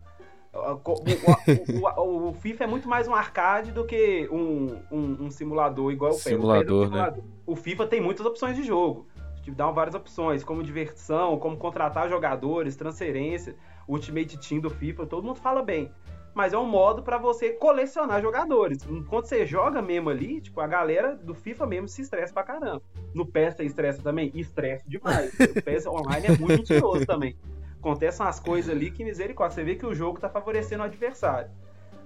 [0.53, 5.25] O, o- o- o- o FIFA é muito mais um arcade do que um, um-
[5.25, 6.23] um simulador igual o PES.
[6.25, 7.23] O PES é um Simulador, né?
[7.45, 9.07] O FIFA tem muitas opções de jogo.
[9.51, 13.55] Dá várias opções, como diversão, como contratar jogadores, transferência,
[13.87, 15.91] Ultimate Team do FIFA, todo mundo fala bem.
[16.33, 18.85] Mas é um modo pra você colecionar jogadores.
[18.87, 22.83] Enquanto você joga mesmo ali, tipo, a galera do FIFA mesmo se estressa pra caramba.
[23.13, 24.31] No PES você estressa também?
[24.35, 25.33] Estressa demais.
[25.33, 27.35] o PES online é muito mentiroso também.
[27.79, 29.55] Acontecem umas coisas ali que misericórdia.
[29.55, 31.49] Você vê que o jogo tá favorecendo o adversário.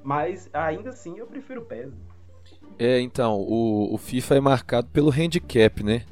[0.01, 1.91] Mas ainda assim eu prefiro o PES.
[2.79, 6.05] É, então, o, o FIFA é marcado pelo handicap, né?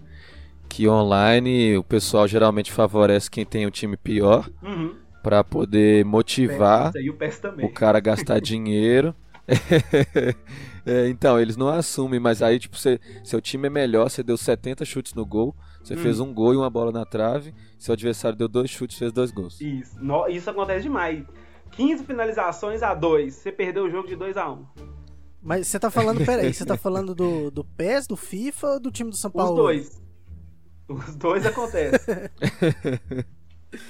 [0.69, 4.95] Que online o pessoal geralmente favorece quem tem um time pior Uhum.
[5.23, 9.13] pra poder motivar o o cara a gastar dinheiro.
[10.86, 14.36] É, então, eles não assumem, mas aí, tipo, você, seu time é melhor, você deu
[14.38, 15.53] 70 chutes no gol,
[15.84, 15.97] você Hum.
[15.97, 19.29] fez um gol e uma bola na trave, seu adversário deu dois chutes, fez dois
[19.29, 19.60] gols.
[19.62, 19.99] Isso.
[20.01, 21.23] No- isso acontece demais.
[21.71, 23.36] 15 finalizações a 2.
[23.36, 24.65] Você perdeu o jogo de 2 a 1
[25.43, 28.89] Mas você tá falando, peraí, você tá falando do, do PES, do FIFA ou do
[28.91, 29.55] time do São Os Paulo?
[29.58, 30.01] dois.
[30.89, 32.15] Os dois acontecem.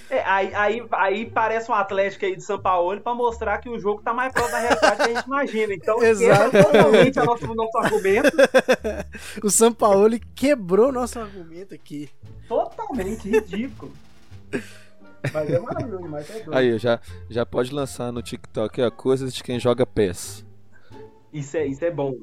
[0.09, 3.79] É, aí, aí, aí parece um Atlético aí de São Paulo pra mostrar que o
[3.79, 5.73] jogo tá mais próximo da realidade que a gente imagina.
[5.73, 6.51] Então, Exato.
[6.51, 8.37] quebra totalmente o nosso, nosso argumento.
[9.41, 12.09] O São Paulo quebrou nosso argumento aqui.
[12.47, 13.93] Totalmente ridículo.
[15.31, 16.53] Mas é maravilhoso, mas é doido.
[16.55, 20.45] Aí, já, já pode lançar no TikTok ó, coisas de quem joga PES.
[21.31, 22.15] Isso, é, isso é bom.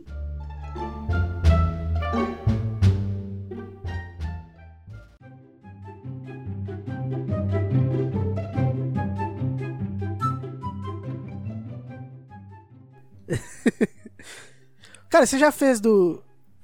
[15.09, 16.23] Cara, você já fez do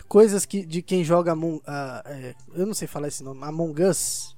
[0.09, 3.83] coisas que, de quem joga Among, ah, é, eu não sei falar esse nome, Among
[3.83, 4.37] Us?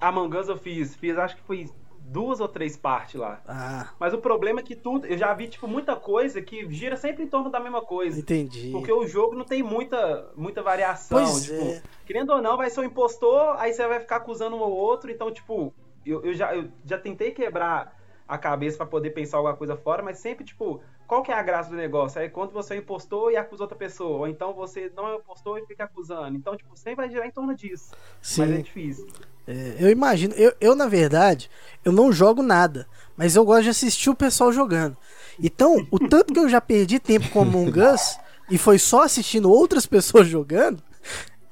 [0.00, 3.40] Among Us eu fiz, fiz acho que foi duas ou três partes lá.
[3.46, 6.96] Ah, Mas o problema é que tudo, eu já vi tipo muita coisa que gira
[6.96, 8.18] sempre em torno da mesma coisa.
[8.18, 8.70] entendi.
[8.72, 11.18] Porque o jogo não tem muita, muita variação.
[11.18, 11.82] Pois tipo, é.
[12.04, 15.10] querendo ou não, vai ser um impostor, aí você vai ficar acusando um ou outro.
[15.10, 15.72] Então, tipo,
[16.04, 20.02] eu, eu já, eu já tentei quebrar a cabeça pra poder pensar alguma coisa fora,
[20.02, 20.80] mas sempre, tipo,
[21.12, 22.18] qual que é a graça do negócio?
[22.18, 24.20] É quando você impostor e acusa outra pessoa.
[24.20, 26.38] Ou então você não impostor e fica acusando.
[26.38, 27.90] Então, tipo, sempre vai girar em torno disso.
[28.38, 29.06] Mas é Sim, difícil.
[29.46, 30.32] é, eu imagino.
[30.32, 31.50] Eu, eu, na verdade,
[31.84, 34.96] eu não jogo nada, mas eu gosto de assistir o pessoal jogando.
[35.38, 38.18] Então, o tanto que eu já perdi tempo com Among Us
[38.50, 40.82] e foi só assistindo outras pessoas jogando,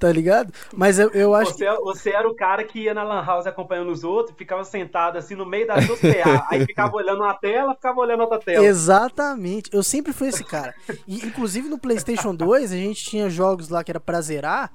[0.00, 0.50] tá ligado?
[0.72, 3.92] Mas eu, eu acho Você, você era o cara que ia na Lan House acompanhando
[3.92, 6.46] os outros, ficava sentado assim no meio das duas PA.
[6.50, 8.64] aí ficava olhando uma tela, ficava olhando outra tela.
[8.64, 9.68] Exatamente.
[9.72, 10.74] Eu sempre fui esse cara.
[11.06, 14.72] E, inclusive no PlayStation 2, a gente tinha jogos lá que era pra zerar.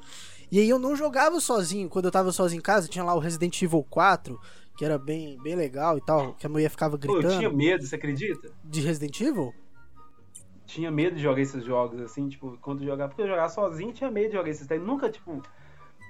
[0.51, 1.89] E aí eu não jogava sozinho.
[1.89, 4.39] Quando eu tava sozinho em casa, tinha lá o Resident Evil 4,
[4.77, 6.33] que era bem, bem legal e tal.
[6.35, 7.39] Que a mulher ficava Pô, eu gritando.
[7.39, 8.51] tinha medo, você acredita?
[8.63, 9.51] De Resident Evil?
[10.75, 13.93] Tinha medo de jogar esses jogos, assim, tipo, quando eu jogava, porque eu jogava sozinho,
[13.93, 14.79] tinha medo de jogar esses trem.
[14.79, 15.41] Nunca, tipo.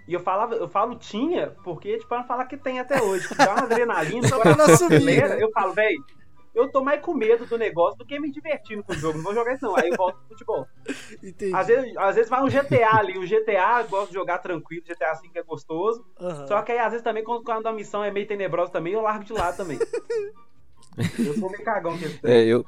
[0.07, 3.27] E eu falava, eu falo tinha, porque, tipo, pra não falar que tem até hoje.
[3.27, 5.35] Que dá uma adrenalina, Só pra não acelera.
[5.35, 5.43] né?
[5.43, 6.03] Eu falo, velho,
[6.53, 9.17] eu tô mais com medo do negócio do que me divertindo com o jogo.
[9.17, 9.75] Não vou jogar isso, não.
[9.75, 10.67] Aí eu volto pro futebol.
[11.23, 11.53] Entendi.
[11.55, 14.83] Às vezes, às vezes vai um GTA ali, o GTA eu gosto de jogar tranquilo,
[14.85, 16.03] GTA V é gostoso.
[16.19, 16.47] Aham.
[16.47, 19.01] Só que aí, às vezes, também, quando, quando a missão é meio tenebrosa também, eu
[19.01, 19.77] largo de lado também.
[21.19, 22.05] eu sou meio cagão que.
[22.23, 22.65] É, eu,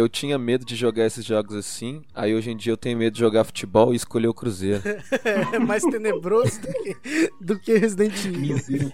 [0.00, 3.14] eu tinha medo de jogar esses jogos assim, aí hoje em dia eu tenho medo
[3.14, 4.82] de jogar futebol e escolher o Cruzeiro.
[5.52, 8.92] É mais tenebroso do que, do que Resident Evil.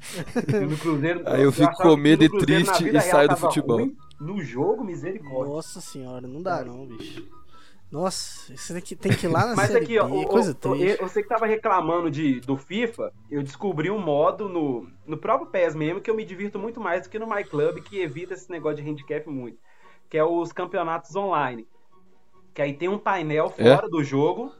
[0.68, 3.78] No Cruzeiro, Aí eu fico com medo e triste e saio do futebol.
[3.78, 3.96] ruim.
[4.20, 5.52] No jogo, misericórdia.
[5.54, 7.24] Nossa senhora, não dá não, bicho.
[7.90, 10.52] Nossa, isso daqui tem que ir lá na Mas série aqui, ó, B, o- coisa
[10.52, 11.00] triste.
[11.00, 15.48] eu sei que tava reclamando de, do FIFA, eu descobri um modo no, no próprio
[15.48, 18.50] PES mesmo que eu me divirto muito mais do que no MyClub, que evita esse
[18.50, 19.58] negócio de handicap muito.
[20.08, 21.66] Que é os campeonatos online.
[22.52, 23.74] Que aí tem um painel É?
[23.74, 24.52] fora do jogo,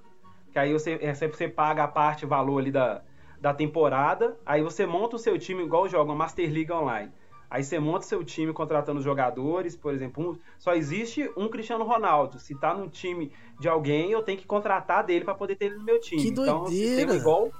[0.52, 3.02] que aí você, é, sempre você paga a parte, o valor ali da,
[3.40, 7.12] da temporada, aí você monta o seu time igual joga uma Master League Online.
[7.48, 11.84] Aí você monta o seu time contratando jogadores, por exemplo, um- só existe um Cristiano
[11.84, 12.40] Ronaldo.
[12.40, 13.30] Se tá no time
[13.60, 16.20] de alguém, eu tenho que contratar dele pra poder ter ele no meu time.
[16.22, 16.88] Que então, é um doideira!
[16.88, 17.50] sistema igual.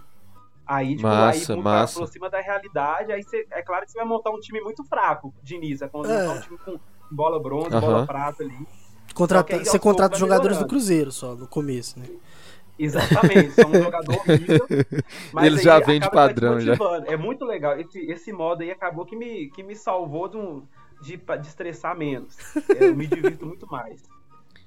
[0.67, 1.99] Aí, tipo, Massa, aí massa.
[1.99, 5.33] aproxima da realidade, aí você, é claro que você vai montar um time muito fraco
[5.43, 5.85] de início.
[5.85, 6.27] É quando É.
[6.27, 6.81] montar um time com
[7.15, 7.81] bola bronze, Aham.
[7.81, 8.67] bola prata ali.
[9.15, 10.67] Contrata- aí, você contrata os jogadores do.
[10.67, 12.07] Cruzeiro só, no começo, né?
[12.79, 14.67] Exatamente, são um jogador horrível.
[15.33, 16.75] mas Eles aí já vêm de padrão, já.
[17.07, 17.79] É muito legal.
[17.79, 20.63] Esse, esse modo aí acabou que me, que me salvou de, um,
[21.01, 22.37] de, de estressar menos.
[22.77, 24.03] É, Eu me divirto muito mais.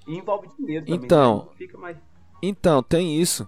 [0.08, 1.04] E envolve dinheiro também.
[1.04, 1.38] Então.
[1.40, 1.56] né?
[1.58, 1.98] Fica mais.
[2.42, 3.46] Então, tem isso.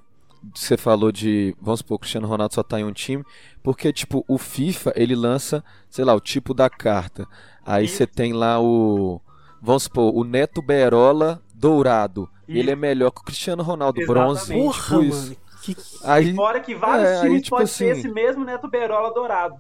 [0.53, 3.23] Você falou de, vamos supor, o Cristiano Ronaldo só tá em um time,
[3.61, 7.27] porque, tipo, o FIFA, ele lança, sei lá, o tipo da carta.
[7.71, 7.97] Aí Isso.
[7.97, 9.21] você tem lá o,
[9.61, 12.27] vamos supor, o Neto Berola dourado.
[12.47, 12.81] E ele é Isso.
[12.81, 14.25] melhor que o Cristiano Ronaldo Exatamente.
[14.25, 14.53] bronze.
[14.53, 15.23] Porra, tipo isso.
[15.23, 15.37] mano.
[15.61, 15.75] Que...
[16.03, 19.13] Aí, Fora que vários é, aí, times tipo podem ter assim- esse mesmo Neto Berola
[19.13, 19.55] dourado.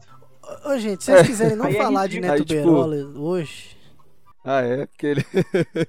[0.65, 2.31] Ô, gente, se vocês quiserem não Aí é falar de ridículo.
[2.31, 3.77] Neto Aí, tipo- Berola hoje,
[4.43, 5.25] ah, é, porque ele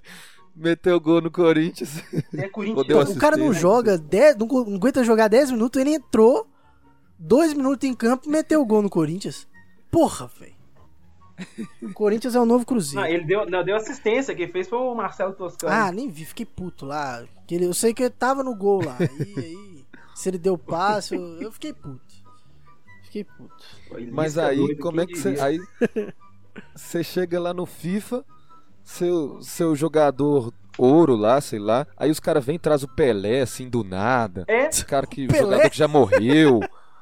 [0.55, 2.03] meteu gol no Corinthians.
[2.37, 3.11] É Corinthians.
[3.11, 6.47] O cara não joga, 10, não, aguenta jogar 10 minutos, ele entrou,
[7.19, 9.47] 2 minutos em campo e meteu o gol no Corinthians.
[9.91, 10.60] Porra, velho.
[11.83, 13.01] O Corinthians é o novo Cruzeiro.
[13.07, 15.73] Não, ele deu, não, deu assistência, quem fez foi o Marcelo Toscano.
[15.73, 17.25] Ah, nem vi, fiquei puto lá.
[17.47, 18.97] Que ele- eu sei que ele tava no gol lá.
[19.01, 19.05] E
[19.41, 22.01] aí, se ele deu passe, eu, eu fiquei puto.
[23.05, 23.65] Fiquei puto.
[24.13, 25.37] Mas fica aí, como é que você.
[25.41, 25.59] Aí
[26.75, 28.25] você chega lá no FIFA,
[28.85, 31.87] seu, seu jogador ouro lá, sei lá.
[31.97, 34.45] Aí os caras vêm e trazem o Pelé, assim, do nada.
[34.47, 35.27] É, Esse cara que.
[35.27, 35.41] Pelé?
[35.43, 36.61] jogador que já morreu.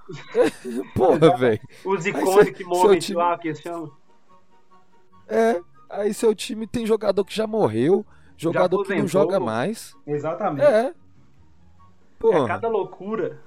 [0.94, 1.60] Porra, velho.
[1.84, 3.92] os seu- moments seu time- lá que eles chamam.
[5.28, 5.60] É.
[5.90, 8.04] Aí seu time tem jogador que já morreu,
[8.36, 9.94] jogador que não joga mais.
[10.06, 10.64] Exatamente.
[10.66, 10.92] É.
[12.32, 13.40] É cada loucura.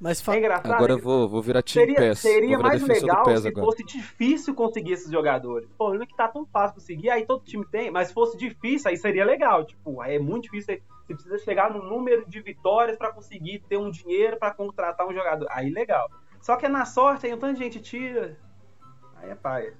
[0.00, 0.72] Mas fa- É engraçado.
[0.72, 2.18] Agora eu vou, vou virar time Seria, PES.
[2.18, 3.64] seria mais legal se agora.
[3.64, 5.66] fosse difícil conseguir esses jogadores.
[5.70, 8.36] O problema é que tá tão fácil conseguir, aí todo time tem, mas se fosse
[8.36, 9.64] difícil, aí seria legal.
[9.64, 10.78] Tipo, aí é muito difícil.
[11.06, 15.14] Você precisa chegar no número de vitórias pra conseguir ter um dinheiro pra contratar um
[15.14, 15.46] jogador.
[15.50, 16.10] Aí legal.
[16.40, 18.36] Só que é na sorte, aí um tanto de gente tira.
[19.16, 19.74] Aí é paia.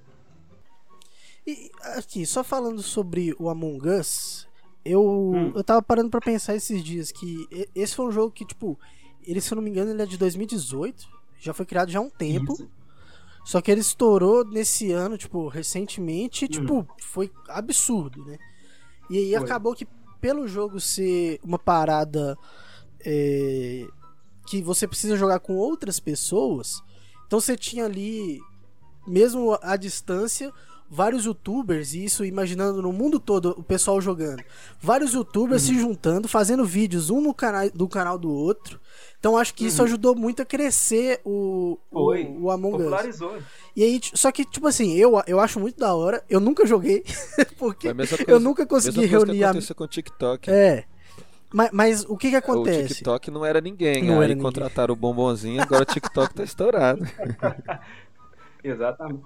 [1.47, 4.47] E aqui, só falando sobre o Among Us,
[4.83, 5.51] eu, Hum.
[5.55, 8.79] eu tava parando pra pensar esses dias que esse foi um jogo que, tipo,
[9.25, 11.07] ele, se eu não me engano, ele é de 2018,
[11.39, 12.69] já foi criado já há um tempo, Isso.
[13.43, 16.85] só que ele estourou nesse ano, tipo, recentemente, e, tipo, Hum.
[16.99, 18.37] foi absurdo, né?
[19.09, 19.43] E aí Foi.
[19.43, 19.85] acabou que,
[20.19, 22.35] pelo jogo ser uma parada
[23.05, 23.87] é,
[24.47, 26.81] que você precisa jogar com outras pessoas,
[27.27, 28.39] então você tinha ali,
[29.05, 30.51] mesmo à distância,
[30.89, 34.43] vários youtubers, e isso imaginando no mundo todo o pessoal jogando,
[34.81, 35.73] vários youtubers Uhum.
[35.75, 38.79] se juntando, fazendo vídeos um no canal do canal do outro.
[39.19, 39.87] Então acho que isso Uhum.
[39.87, 42.25] ajudou muito a crescer o, o, Foi.
[42.39, 43.19] o Among Us.
[43.75, 46.23] E aí, só que, tipo assim, eu, eu acho muito da hora.
[46.29, 47.03] Eu nunca joguei,
[47.57, 49.49] porque Foi a mesma eu coisa- nunca consegui mesma coisa reunir que a.
[49.49, 50.49] aconteceu com o TikTok.
[50.51, 50.83] É.
[51.51, 52.95] Mas, mas o que que O acontece?
[52.95, 54.03] TikTok não era ninguém.
[54.03, 54.43] Não aí era ninguém.
[54.43, 56.99] contrataram o bombonzinho, agora o TikTok tá estourado.
[58.63, 59.23] Exatamente.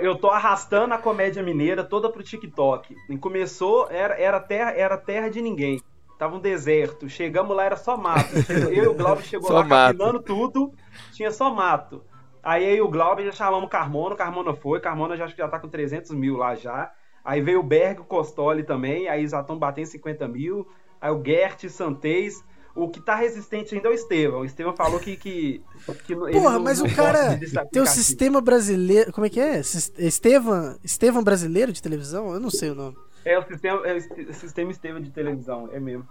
[0.00, 2.96] Eu tô arrastando a comédia mineira toda pro TikTok.
[3.08, 5.82] E começou, era, era, terra, era terra de ninguém.
[6.18, 7.08] Tava um deserto.
[7.08, 8.42] Chegamos lá, era só mato.
[8.42, 10.72] Chegou- Eu e o Glauber chegou Só lá capinando tudo,
[11.12, 12.02] tinha só mato.
[12.42, 15.48] Aí eu e o Glauber já chamamos Carmona, Carmona foi, Carmona já, acho que já
[15.48, 16.92] tá com 300 mil lá já.
[17.24, 20.66] Aí veio o Berg, o Costoli também, aí já estão batendo 50 mil.
[21.00, 22.44] Aí o Gert, Santez.
[22.74, 24.40] O que tá resistente ainda é o Estevão.
[24.40, 25.16] O Estevão falou que.
[25.16, 25.62] que,
[26.06, 27.86] que ele Porra, não- mas não o cara tem o aplicativo.
[27.86, 29.12] sistema brasileiro.
[29.12, 29.60] Como é que é?
[29.60, 32.32] Estevam, Estevam brasileiro de televisão?
[32.34, 32.96] Eu não sei o nome.
[33.24, 36.06] É o sistema, é o sistema Estevão de televisão, é mesmo.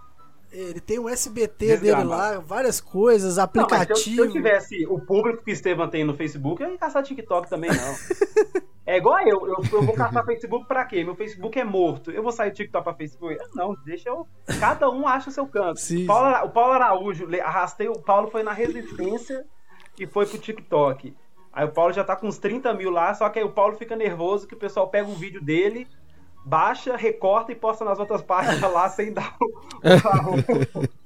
[0.50, 4.22] Ele tem um SBT dele lá, várias coisas, Não, mas se eu, se aplicativo.
[4.24, 7.70] eu tivesse o público que o Estevam tem no Facebook, eu ia caçar TikTok também,
[7.70, 7.94] não.
[8.86, 11.02] é igual eu, eu, eu vou caçar Facebook pra quê?
[11.04, 12.10] Meu Facebook é morto.
[12.10, 13.36] Eu vou sair do TikTok pra Facebook?
[13.40, 14.26] Ah, Não, deixa eu.
[14.60, 15.80] Cada um acha o seu canto.
[15.80, 19.44] Sim, O Paulo, Ara- o Paulo Araújo, arrastei, o Paulo foi na resistência
[19.98, 21.14] e foi pro TikTok.
[21.52, 23.76] Aí o Paulo já tá com uns 30 mil lá, só que aí o Paulo
[23.76, 25.86] fica nervoso que o pessoal pega um vídeo dele,
[26.44, 29.46] baixa, recorta e posta nas outras páginas lá sem dar o,
[30.80, 30.88] o,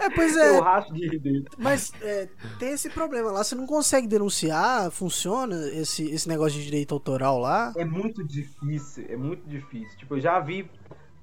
[0.00, 0.58] É, pois é.
[0.58, 1.44] rastro de.
[1.58, 6.64] Mas é, tem esse problema lá, você não consegue denunciar, funciona esse, esse negócio de
[6.64, 7.72] direito autoral lá.
[7.76, 9.98] É muito difícil, é muito difícil.
[9.98, 10.70] Tipo, eu já vi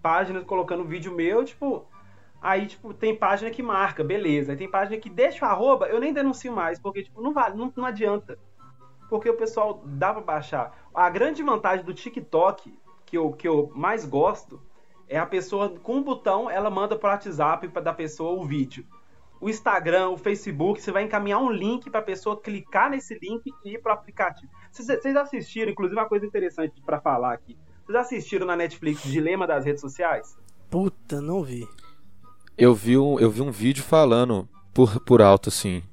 [0.02, 1.86] páginas colocando vídeo meu, tipo,
[2.40, 4.52] aí, tipo, tem página que marca, beleza.
[4.52, 7.58] Aí tem página que deixa o arroba, eu nem denuncio mais, porque, tipo, não vale,
[7.58, 8.38] não, não adianta.
[9.10, 10.88] Porque o pessoal dá pra baixar.
[10.94, 14.62] A grande vantagem do TikTok, que eu, que eu mais gosto,
[15.08, 18.86] é a pessoa, com um botão, ela manda pro WhatsApp pra, da pessoa o vídeo.
[19.40, 23.76] O Instagram, o Facebook, você vai encaminhar um link pra pessoa clicar nesse link e
[23.76, 24.52] ir pro aplicativo.
[24.72, 27.56] Vocês assistiram, inclusive uma coisa interessante pra falar aqui.
[27.86, 30.38] Vocês assistiram na Netflix Dilema das Redes Sociais?
[30.70, 31.68] Puta, não vi.
[32.58, 35.84] Eu vi um, eu vi um vídeo falando por, por alto, assim.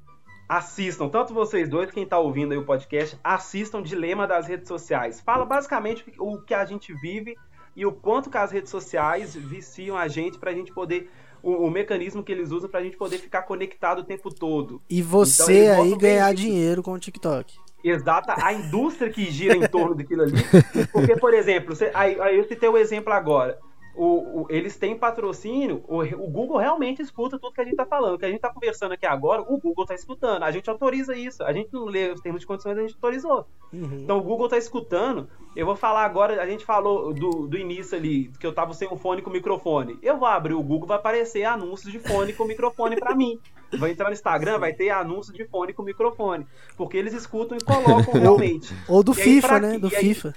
[0.49, 5.21] Assistam, tanto vocês dois, quem tá ouvindo aí o podcast, assistam Dilema das Redes Sociais.
[5.21, 7.35] Fala basicamente o que a gente vive
[7.75, 11.09] e o quanto que as redes sociais viciam a gente pra gente poder.
[11.43, 14.81] O, o mecanismo que eles usam pra gente poder ficar conectado o tempo todo.
[14.89, 17.55] E Então, você eles aí bem ganhar dinheiro com o TikTok.
[17.83, 20.33] Exata, a indústria que gira em torno daquilo ali.
[20.91, 23.59] Porque, por exemplo, você- aí, aí eu citei o exemplo agora.
[23.95, 27.85] O, o- eles têm patrocínio, o, o Google realmente escuta tudo que a gente tá
[27.85, 28.15] falando.
[28.15, 30.43] O que a gente tá conversando aqui agora, o Google tá escutando.
[30.43, 31.43] A gente autoriza isso.
[31.43, 33.47] A gente não lê os termos de condições, a gente autorizou.
[33.71, 33.99] Uhum.
[34.03, 35.29] Então o Google tá escutando.
[35.55, 38.87] Eu vou falar agora, a gente falou do, do início ali, que eu tava sem
[38.91, 39.97] um fone com microfone.
[40.03, 43.39] Eu vou abrir o Google, vai aparecer anúncios de fone com microfone pra mim.
[43.79, 46.45] Vai entrar no Instagram, vai ter anúncios de fone com microfone.
[46.77, 48.73] Porque eles escutam e colocam realmente.
[48.89, 49.79] Ou do E aí, FIFA, né?
[49.79, 50.35] Do aí- FIFA.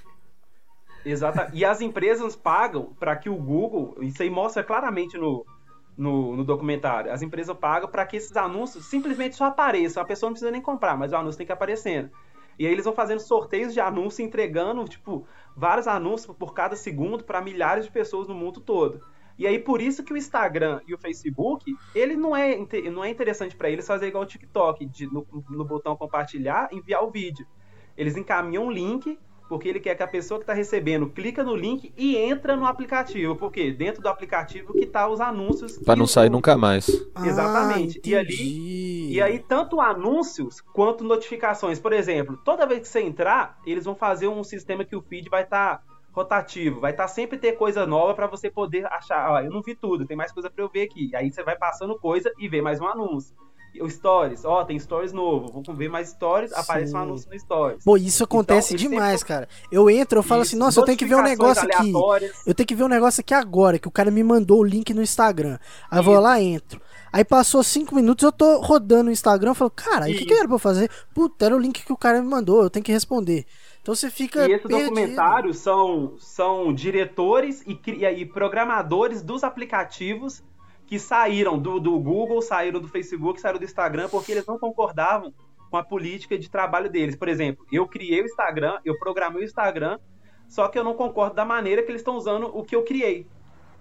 [1.10, 1.50] Exata.
[1.52, 5.46] E as empresas pagam para que o Google, isso aí mostra claramente no,
[5.96, 10.02] no, no documentário, as empresas pagam para que esses anúncios simplesmente só apareçam.
[10.02, 12.10] A pessoa não precisa nem comprar, mas o anúncio tem que aparecendo.
[12.58, 17.24] E aí eles vão fazendo sorteios de anúncios, entregando, tipo, vários anúncios por cada segundo
[17.24, 19.00] para milhares de pessoas no mundo todo.
[19.38, 22.58] E aí por isso que o Instagram e o Facebook, ele não é,
[22.90, 27.04] não é interessante para eles fazer igual o TikTok, de, no, no botão compartilhar, enviar
[27.04, 27.46] o vídeo.
[27.96, 29.16] Eles encaminham um link
[29.48, 32.66] porque ele quer que a pessoa que está recebendo clica no link e entra no
[32.66, 35.78] aplicativo, porque dentro do aplicativo que tá os anúncios.
[35.78, 36.88] Para não sair nunca mais.
[37.24, 38.00] Exatamente.
[38.04, 41.80] Ah, e ali e aí tanto anúncios quanto notificações.
[41.80, 45.28] Por exemplo, toda vez que você entrar, eles vão fazer um sistema que o feed
[45.30, 45.82] vai estar tá
[46.12, 49.62] rotativo, vai estar tá sempre ter coisa nova para você poder achar, ó, eu não
[49.62, 51.14] vi tudo, tem mais coisa para eu ver aqui.
[51.14, 53.34] Aí você vai passando coisa e vê mais um anúncio
[53.80, 56.56] o Stories, ó, tem Stories novo, vou ver mais Stories, Sim.
[56.58, 57.84] aparece um anúncio no Stories.
[57.84, 59.34] Pô, isso acontece então, demais, sempre...
[59.34, 59.48] cara.
[59.70, 61.92] Eu entro, eu falo assim, isso, assim, nossa, eu tenho que ver um negócio aqui.
[62.46, 64.92] Eu tenho que ver um negócio aqui agora, que o cara me mandou o link
[64.92, 65.58] no Instagram.
[65.90, 66.80] Aí eu vou lá, entro.
[67.12, 70.34] Aí passou cinco minutos, eu tô rodando o Instagram, eu falo, cara, o que, que
[70.34, 70.90] era pra eu fazer?
[71.14, 73.46] Puta, era o link que o cara me mandou, eu tenho que responder.
[73.80, 74.46] Então você fica.
[74.46, 74.90] E esses perdido.
[74.90, 80.42] documentários são, são diretores e, e programadores dos aplicativos
[80.88, 85.34] que saíram do, do Google, saíram do Facebook, saíram do Instagram, porque eles não concordavam
[85.70, 87.14] com a política de trabalho deles.
[87.14, 89.98] Por exemplo, eu criei o Instagram, eu programei o Instagram,
[90.48, 93.26] só que eu não concordo da maneira que eles estão usando o que eu criei.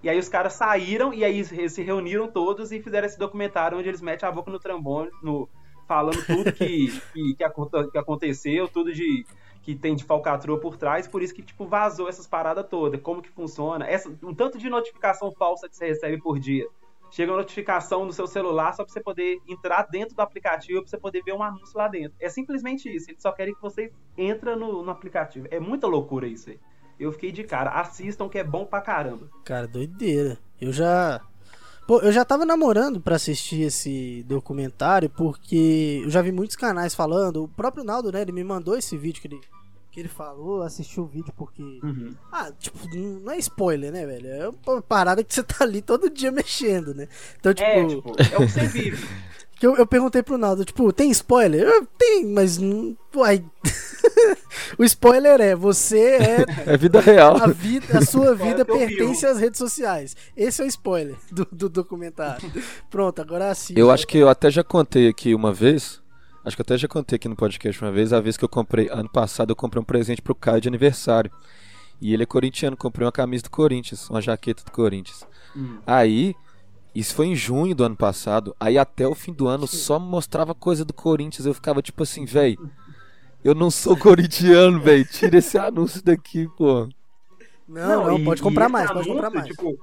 [0.02, 3.88] E aí os caras saíram e aí se reuniram todos e fizeram esse documentário onde
[3.88, 5.48] eles metem a boca no trambone, no,
[5.86, 9.24] falando tudo que, que, que, aconteceu, tudo de
[9.62, 13.22] que tem de falcatrua por trás, por isso que tipo vazou essas paradas todas, como
[13.22, 16.66] que funciona, essa, um tanto de notificação falsa que você recebe por dia
[17.10, 20.90] chega uma notificação no seu celular só para você poder entrar dentro do aplicativo, para
[20.90, 22.14] você poder ver um anúncio lá dentro.
[22.20, 23.10] É simplesmente isso.
[23.10, 25.46] Eles só querem que você entre no, no aplicativo.
[25.50, 26.60] É muita loucura isso aí.
[26.98, 27.70] Eu fiquei de cara.
[27.70, 29.28] Assistam que é bom pra caramba.
[29.44, 30.38] Cara, doideira.
[30.60, 31.20] Eu já.
[31.86, 36.94] Pô, eu já tava namorando para assistir esse documentário porque eu já vi muitos canais
[36.94, 37.44] falando.
[37.44, 38.20] O próprio Naldo, né?
[38.20, 39.40] Ele me mandou esse vídeo que ele
[39.98, 41.62] que ele falou, assistiu o vídeo porque.
[41.82, 42.14] Uhum.
[42.30, 44.28] Ah, tipo, não é spoiler, né, velho?
[44.28, 47.08] É uma parada que você tá ali todo dia mexendo, né?
[47.38, 47.68] Então, tipo.
[47.68, 49.08] É, tipo, é o que você vive.
[49.58, 51.62] que eu, eu perguntei pro Naldo, tipo, tem spoiler?
[51.62, 52.96] Eu, tem, mas não.
[53.16, 53.44] Uai.
[54.78, 56.46] o spoiler é, você é.
[56.74, 57.36] É vida real.
[57.42, 60.14] A, vida, a sua vida pertence às redes sociais.
[60.36, 62.52] Esse é o spoiler do, do documentário.
[62.88, 63.74] Pronto, agora sim.
[63.76, 66.00] Eu acho que eu até já contei aqui uma vez
[66.48, 68.88] Acho que até já contei aqui no podcast uma vez, a vez que eu comprei,
[68.90, 71.30] ano passado, eu comprei um presente pro Caio de aniversário.
[72.00, 75.26] E ele é corintiano, comprei uma camisa do Corinthians, uma jaqueta do Corinthians.
[75.54, 75.76] Hum.
[75.86, 76.34] Aí,
[76.94, 78.56] isso foi em junho do ano passado.
[78.58, 81.44] Aí até o fim do ano só mostrava coisa do Corinthians.
[81.44, 82.70] Eu ficava tipo assim, velho.
[83.44, 85.04] Eu não sou corintiano, velho.
[85.04, 86.88] Tira esse anúncio daqui, pô.
[87.68, 89.48] Não, não, não pode comprar mais, pode comprar mais.
[89.48, 89.78] Tipo,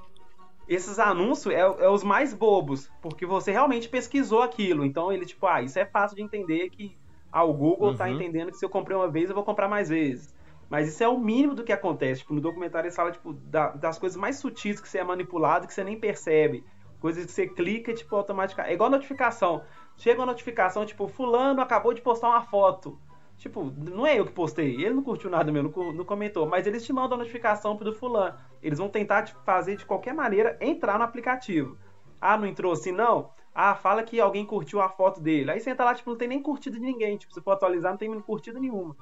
[0.67, 4.86] esses anúncios é, é, os mais bobos, porque você realmente pesquisou aquilo.
[4.86, 6.97] Então ele, tipo, ah, isso é fácil de entender que
[7.32, 8.10] ah, o Google tá uhum.
[8.10, 10.34] tá entendendo que se eu comprei uma vez, eu vou comprar mais vezes.
[10.69, 12.21] Mas isso é o mínimo do que acontece.
[12.21, 15.67] Tipo, no documentário eles falam, tipo, da, das coisas mais sutis que você é manipulado
[15.67, 16.63] que você nem percebe.
[16.99, 18.71] Coisas que você clica, tipo, automaticamente.
[18.71, 19.63] É igual notificação.
[19.97, 22.97] Chega uma notificação, tipo, fulano acabou de postar uma foto.
[23.38, 26.65] Tipo, não é eu que postei, ele não curtiu nada meu, não, não comentou, mas
[26.65, 28.38] eles te mandam a notificação do fulano.
[28.62, 31.78] Eles vão tentar te fazer de qualquer maneira entrar no aplicativo.
[32.19, 33.32] Ah, não entrou assim, não?
[33.54, 35.52] Ah, fala que alguém curtiu a foto dele.
[35.52, 37.17] Aí você entra lá, tipo, não tem nem curtida de ninguém.
[37.17, 38.95] Tipo, se for atualizar, não tem curtida nenhuma.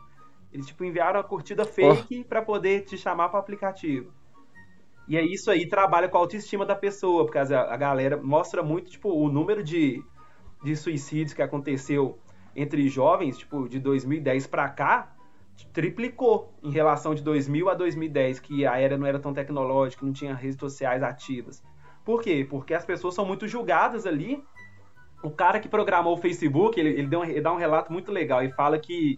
[0.51, 2.27] Eles, tipo, enviaram a curtida fake oh.
[2.27, 4.11] para poder te chamar para o aplicativo.
[5.07, 8.63] E é isso aí, trabalha com a autoestima da pessoa, porque a, a galera mostra
[8.63, 10.01] muito, tipo, o número de,
[10.63, 12.19] de suicídios que aconteceu
[12.55, 15.15] entre jovens, tipo, de 2010 para cá,
[15.71, 20.13] triplicou em relação de 2000 a 2010, que a era não era tão tecnológica, não
[20.13, 21.63] tinha redes sociais ativas.
[22.03, 22.45] Por quê?
[22.47, 24.43] Porque as pessoas são muito julgadas ali.
[25.23, 28.43] O cara que programou o Facebook, ele, ele, um, ele dá um relato muito legal
[28.43, 29.17] e fala que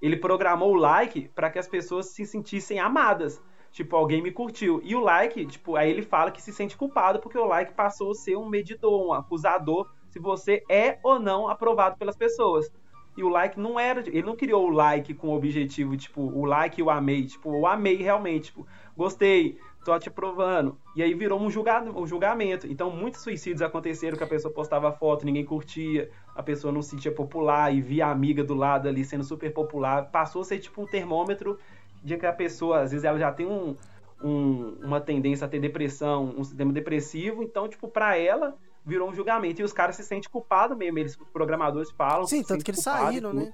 [0.00, 3.42] ele programou o like para que as pessoas se sentissem amadas.
[3.72, 4.80] Tipo, alguém me curtiu.
[4.84, 8.10] E o like, tipo, aí ele fala que se sente culpado porque o like passou
[8.10, 12.70] a ser um medidor, um acusador se você é ou não aprovado pelas pessoas.
[13.16, 14.00] E o like não era.
[14.00, 17.26] Ele não criou o like com o objetivo, tipo, o like eu amei.
[17.26, 18.46] Tipo, eu amei realmente.
[18.46, 20.78] Tipo, gostei, tô te aprovando.
[20.94, 22.66] E aí virou um, julgado, um julgamento.
[22.66, 26.90] Então, muitos suicídios aconteceram que a pessoa postava foto, ninguém curtia, a pessoa não se
[26.90, 30.10] sentia popular e via a amiga do lado ali sendo super popular.
[30.10, 31.58] Passou a ser tipo um termômetro
[32.02, 33.76] de que a pessoa, às vezes, ela já tem um,
[34.22, 37.42] um, uma tendência a ter depressão, um sistema depressivo.
[37.42, 39.60] Então, tipo, pra ela virou um julgamento.
[39.60, 42.26] E os caras se sentem culpados mesmo, eles, os programadores falam.
[42.26, 43.52] Sim, tanto que eles saíram, né?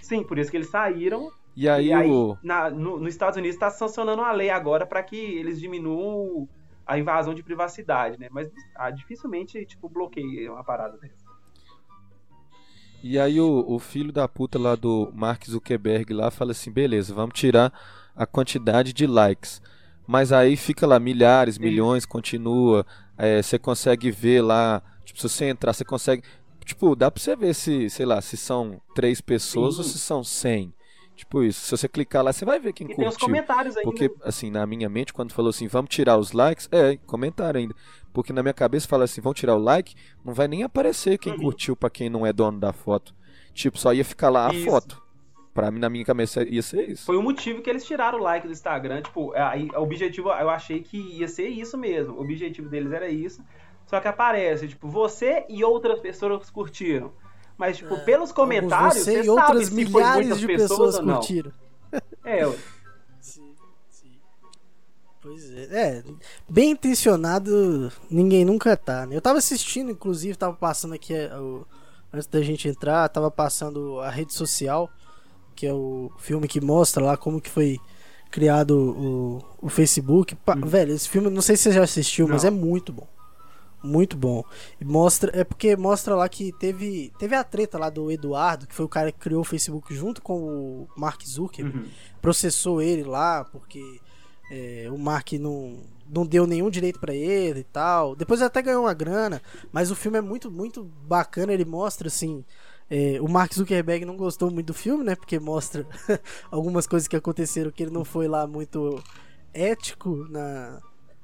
[0.00, 1.30] Sim, por isso que eles saíram.
[1.56, 2.38] E aí, e aí o...
[2.42, 6.48] na, no, nos Estados Unidos está sancionando uma lei agora para que eles diminuam
[6.86, 8.28] a invasão de privacidade, né?
[8.30, 11.30] Mas ah, dificilmente, tipo, bloqueia uma parada dessa.
[13.02, 17.14] E aí o, o filho da puta lá do Mark Zuckerberg lá fala assim, beleza,
[17.14, 17.72] vamos tirar
[18.14, 19.62] a quantidade de likes.
[20.06, 22.84] Mas aí fica lá milhares, milhões, continua.
[23.20, 26.22] É, Você consegue ver lá, tipo, se você entrar, você consegue.
[26.64, 29.80] Tipo, dá pra você ver se, sei lá, se são três pessoas Sim.
[29.80, 30.72] ou se são cem.
[31.16, 31.60] Tipo isso.
[31.66, 33.26] Se você clicar lá, você vai ver quem E tem os curtiu.
[33.28, 33.90] comentários ainda.
[33.90, 37.74] Porque, assim, na minha mente, quando falou assim, vamos tirar os likes, é, comentário ainda.
[38.12, 39.94] Porque na minha cabeça fala assim, vão tirar o like,
[40.24, 41.40] não vai nem aparecer quem Uhum.
[41.40, 43.14] curtiu pra quem não é dono da foto.
[43.52, 44.64] Tipo, só ia ficar lá a Isso.
[44.64, 44.99] foto.
[45.52, 47.04] Pra mim, na minha cabeça, ia ser isso.
[47.04, 49.02] Foi o motivo que eles tiraram o like do Instagram.
[49.02, 52.14] Tipo, aí, o objetivo, eu achei que ia ser isso mesmo.
[52.14, 53.42] O objetivo deles era isso.
[53.86, 57.12] Só que aparece, tipo, você e outras pessoas curtiram.
[57.58, 60.46] Mas, tipo, pelos comentários, É, Você você e outras sabe se foi milhares muitas de
[60.46, 61.52] pessoas, pessoas curtiram.
[62.24, 62.56] É, ué.
[63.20, 63.54] Sim,
[63.90, 64.12] sim.
[65.20, 65.64] Pois é.
[65.98, 66.04] É,
[66.48, 69.16] bem intencionado, ninguém nunca tá, né?
[69.16, 71.66] Eu tava assistindo, inclusive, tava passando aqui, é, o-
[72.12, 74.88] antes da gente entrar, tava passando a rede social,
[75.60, 77.78] que é o filme que mostra lá como que foi
[78.30, 80.34] criado o, o Facebook.
[80.36, 82.50] Pa- Velho, esse filme, não sei se você já assistiu, mas Uhum.
[82.50, 82.56] Não.
[82.56, 83.06] é muito bom.
[83.82, 84.42] Muito bom.
[84.80, 88.74] E mostra, é porque mostra lá que teve, teve a treta lá do Eduardo, que
[88.74, 91.88] foi o cara que criou o Facebook junto com o Mark Zuckerberg Uhum.
[92.22, 93.82] processou ele lá porque
[94.50, 98.14] é, o Mark não, não deu nenhum direito pra ele e tal.
[98.16, 99.40] Depois ele até ganhou uma grana,
[99.72, 101.52] mas o filme é muito, muito bacana.
[101.52, 102.44] Ele mostra assim.
[102.90, 105.14] É, o Mark Zuckerberg não gostou muito do filme, né?
[105.14, 105.86] Porque mostra
[106.50, 109.00] algumas coisas que aconteceram que ele não foi lá muito
[109.54, 110.80] ético na,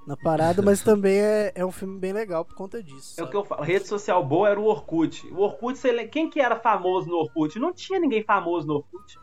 [0.06, 3.14] na parada, mas também é, é um filme bem legal por conta disso.
[3.18, 3.30] É o sabe?
[3.30, 3.62] que eu falo.
[3.62, 5.26] Rede social boa era o Orkut.
[5.32, 7.58] O Orkut, você quem que era famoso no Orkut?
[7.58, 9.18] Não tinha ninguém famoso no Orkut.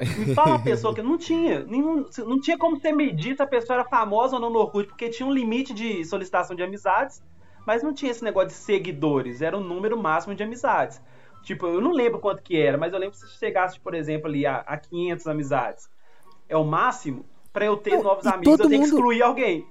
[0.00, 1.64] Me fala uma pessoa que não tinha.
[1.64, 4.88] Nenhum, não tinha como você medir se a pessoa era famosa ou não no Orkut,
[4.88, 7.22] porque tinha um limite de solicitação de amizades,
[7.66, 11.00] mas não tinha esse negócio de seguidores, era o número máximo de amizades.
[11.42, 14.28] Tipo, eu não lembro quanto que era, mas eu lembro que se chegasse, por exemplo,
[14.28, 15.90] ali a, a 500 amizades.
[16.48, 19.22] É o máximo, pra eu ter Não, novos amigos, todo eu tenho que mundo- excluir
[19.22, 19.66] alguém.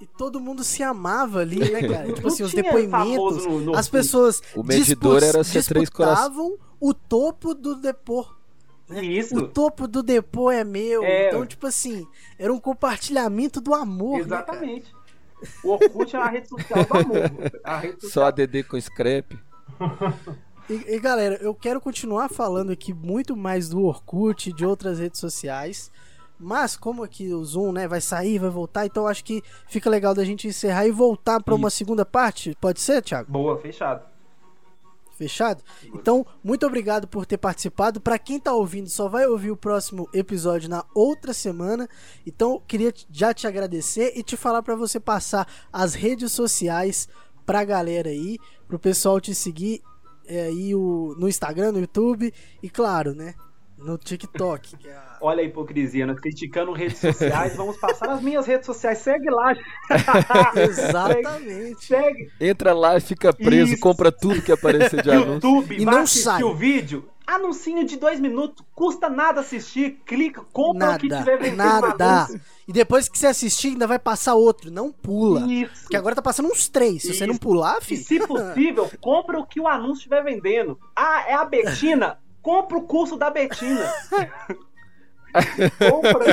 [0.00, 2.06] E todo mundo se amava ali, né, cara?
[2.12, 3.46] Tipo Não assim, os depoimentos.
[3.46, 6.18] no- no as pessoas O medidor dispus- era ser três corações.
[6.28, 8.26] disputavam o topo do depô.
[8.88, 9.04] né?
[9.04, 9.36] Isso.
[9.36, 11.04] O topo do depô é meu.
[11.04, 11.28] É.
[11.28, 12.06] Então, tipo assim,
[12.38, 14.14] era um compartilhamento do amor.
[14.18, 14.24] né?
[14.24, 14.92] Exatamente.
[15.64, 17.60] O Orkut é a rede social do amor.
[17.64, 18.26] A rede Só social.
[18.26, 19.38] ADD com scrap.
[20.70, 24.98] E, e, galera, eu quero continuar falando aqui muito mais do Orkut e de outras
[24.98, 25.90] redes sociais.
[26.38, 30.12] Mas como aqui o Zoom, né, vai sair, vai voltar, então acho que fica legal
[30.12, 32.56] da gente encerrar e voltar para uma segunda parte.
[32.60, 33.30] Pode ser, Thiago?
[33.30, 34.11] Boa, fechado.
[35.16, 35.62] Fechado?
[35.94, 38.00] Então, muito obrigado por ter participado.
[38.00, 41.88] Pra quem tá ouvindo, só vai ouvir o próximo episódio na outra semana.
[42.26, 47.08] Então, queria já te agradecer e te falar pra você passar as redes sociais
[47.44, 49.82] pra galera aí, pro pessoal te seguir
[50.26, 52.32] é, aí o, no Instagram, no YouTube
[52.62, 53.34] e claro, né,
[53.84, 54.76] no TikTok.
[54.76, 58.66] que é a- Olha a hipocrisia, nós criticando redes sociais, vamos passar nas minhas redes
[58.66, 58.98] sociais.
[58.98, 59.54] Segue lá.
[60.56, 61.84] Exatamente.
[61.84, 62.28] Segue.
[62.40, 63.80] Entra lá e fica preso, Isso.
[63.82, 65.34] compra tudo que aparecer de anúncio.
[65.34, 66.42] YouTube, E não sai.
[66.42, 67.08] o vídeo.
[67.24, 70.00] Anuncinho de dois minutos, custa nada assistir.
[70.04, 72.40] Clica, compra o que tiver Nada, vendendo nada.
[72.66, 74.72] E depois que você assistir, ainda vai passar outro.
[74.72, 75.40] Não pula.
[75.50, 75.82] Isso.
[75.82, 77.02] Porque agora tá passando uns três.
[77.02, 77.40] Se você não Isso.
[77.40, 78.02] pular, E filho.
[78.04, 80.76] se possível, compra o que o anúncio estiver vendendo.
[80.96, 82.18] Ah, é a Betina?
[82.42, 83.90] Compra o curso da Betina.
[85.78, 86.24] compra.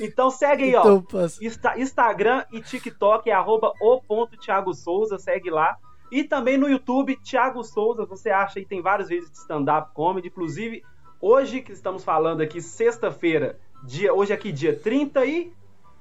[0.00, 0.80] então segue aí, ó.
[0.80, 1.44] Então, passa.
[1.44, 5.76] Insta- Instagram e TikTok é arroba o ponto Thiago Souza, segue lá.
[6.10, 10.28] E também no YouTube, Thiago Souza, você acha aí, tem vários vídeos de stand-up comedy.
[10.28, 10.82] Inclusive,
[11.20, 15.52] hoje que estamos falando aqui, sexta-feira, dia, hoje aqui dia 30 e...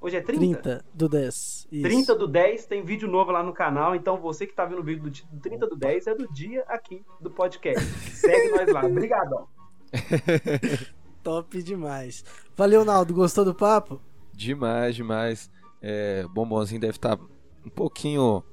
[0.03, 0.39] Hoje é 30?
[0.61, 1.67] 30 do 10.
[1.71, 1.81] Isso.
[1.81, 3.95] 30 do 10, tem vídeo novo lá no canal.
[3.95, 6.27] Então você que tá vendo o vídeo do ti- do 30 do 10 é do
[6.33, 7.81] dia aqui do podcast.
[8.11, 8.85] Segue nós lá.
[8.85, 9.47] Obrigadão.
[11.23, 12.23] Top demais.
[12.55, 13.13] Valeu, Naldo.
[13.13, 14.01] Gostou do papo?
[14.33, 15.49] Demais, demais.
[15.81, 17.17] É, Bombonzinho deve estar
[17.65, 18.43] um pouquinho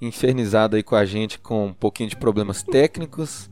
[0.00, 3.50] infernizado aí com a gente, com um pouquinho de problemas técnicos.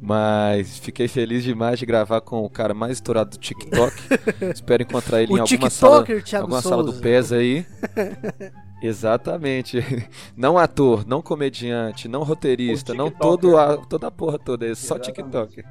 [0.00, 3.94] Mas fiquei feliz demais de gravar com o cara mais estourado do TikTok.
[4.54, 6.92] Espero encontrar ele O em alguma sala, Thiago alguma sala do.
[6.94, 7.66] PES aí.
[8.82, 9.78] Exatamente.
[10.36, 14.98] Não ator, não comediante, não roteirista, não todo a, toda a porra toda, é só
[14.98, 15.64] Exatamente.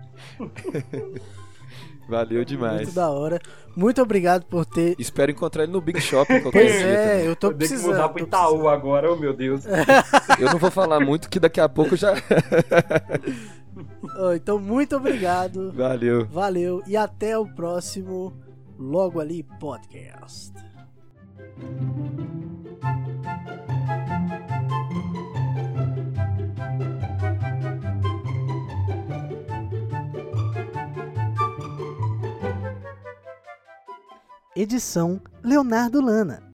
[2.07, 2.81] Valeu demais.
[2.83, 3.39] Muito da hora.
[3.75, 4.95] Muito obrigado por ter.
[4.99, 7.25] Espero encontrar ele no Big qualquer Pois dia é, também.
[7.25, 7.91] eu tô Vou ter que precisando.
[7.95, 8.69] mudar pro Itaú precisando.
[8.69, 9.63] agora, oh meu Deus.
[10.39, 12.13] Eu não vou falar muito que daqui a pouco já.
[14.17, 15.71] Ó, Então, muito obrigado.
[15.73, 16.25] Valeu.
[16.27, 16.83] Valeu.
[16.87, 18.33] E até o próximo
[18.77, 20.53] Logo Ali Podcast.
[34.55, 36.44] Edição Leonardo Lana.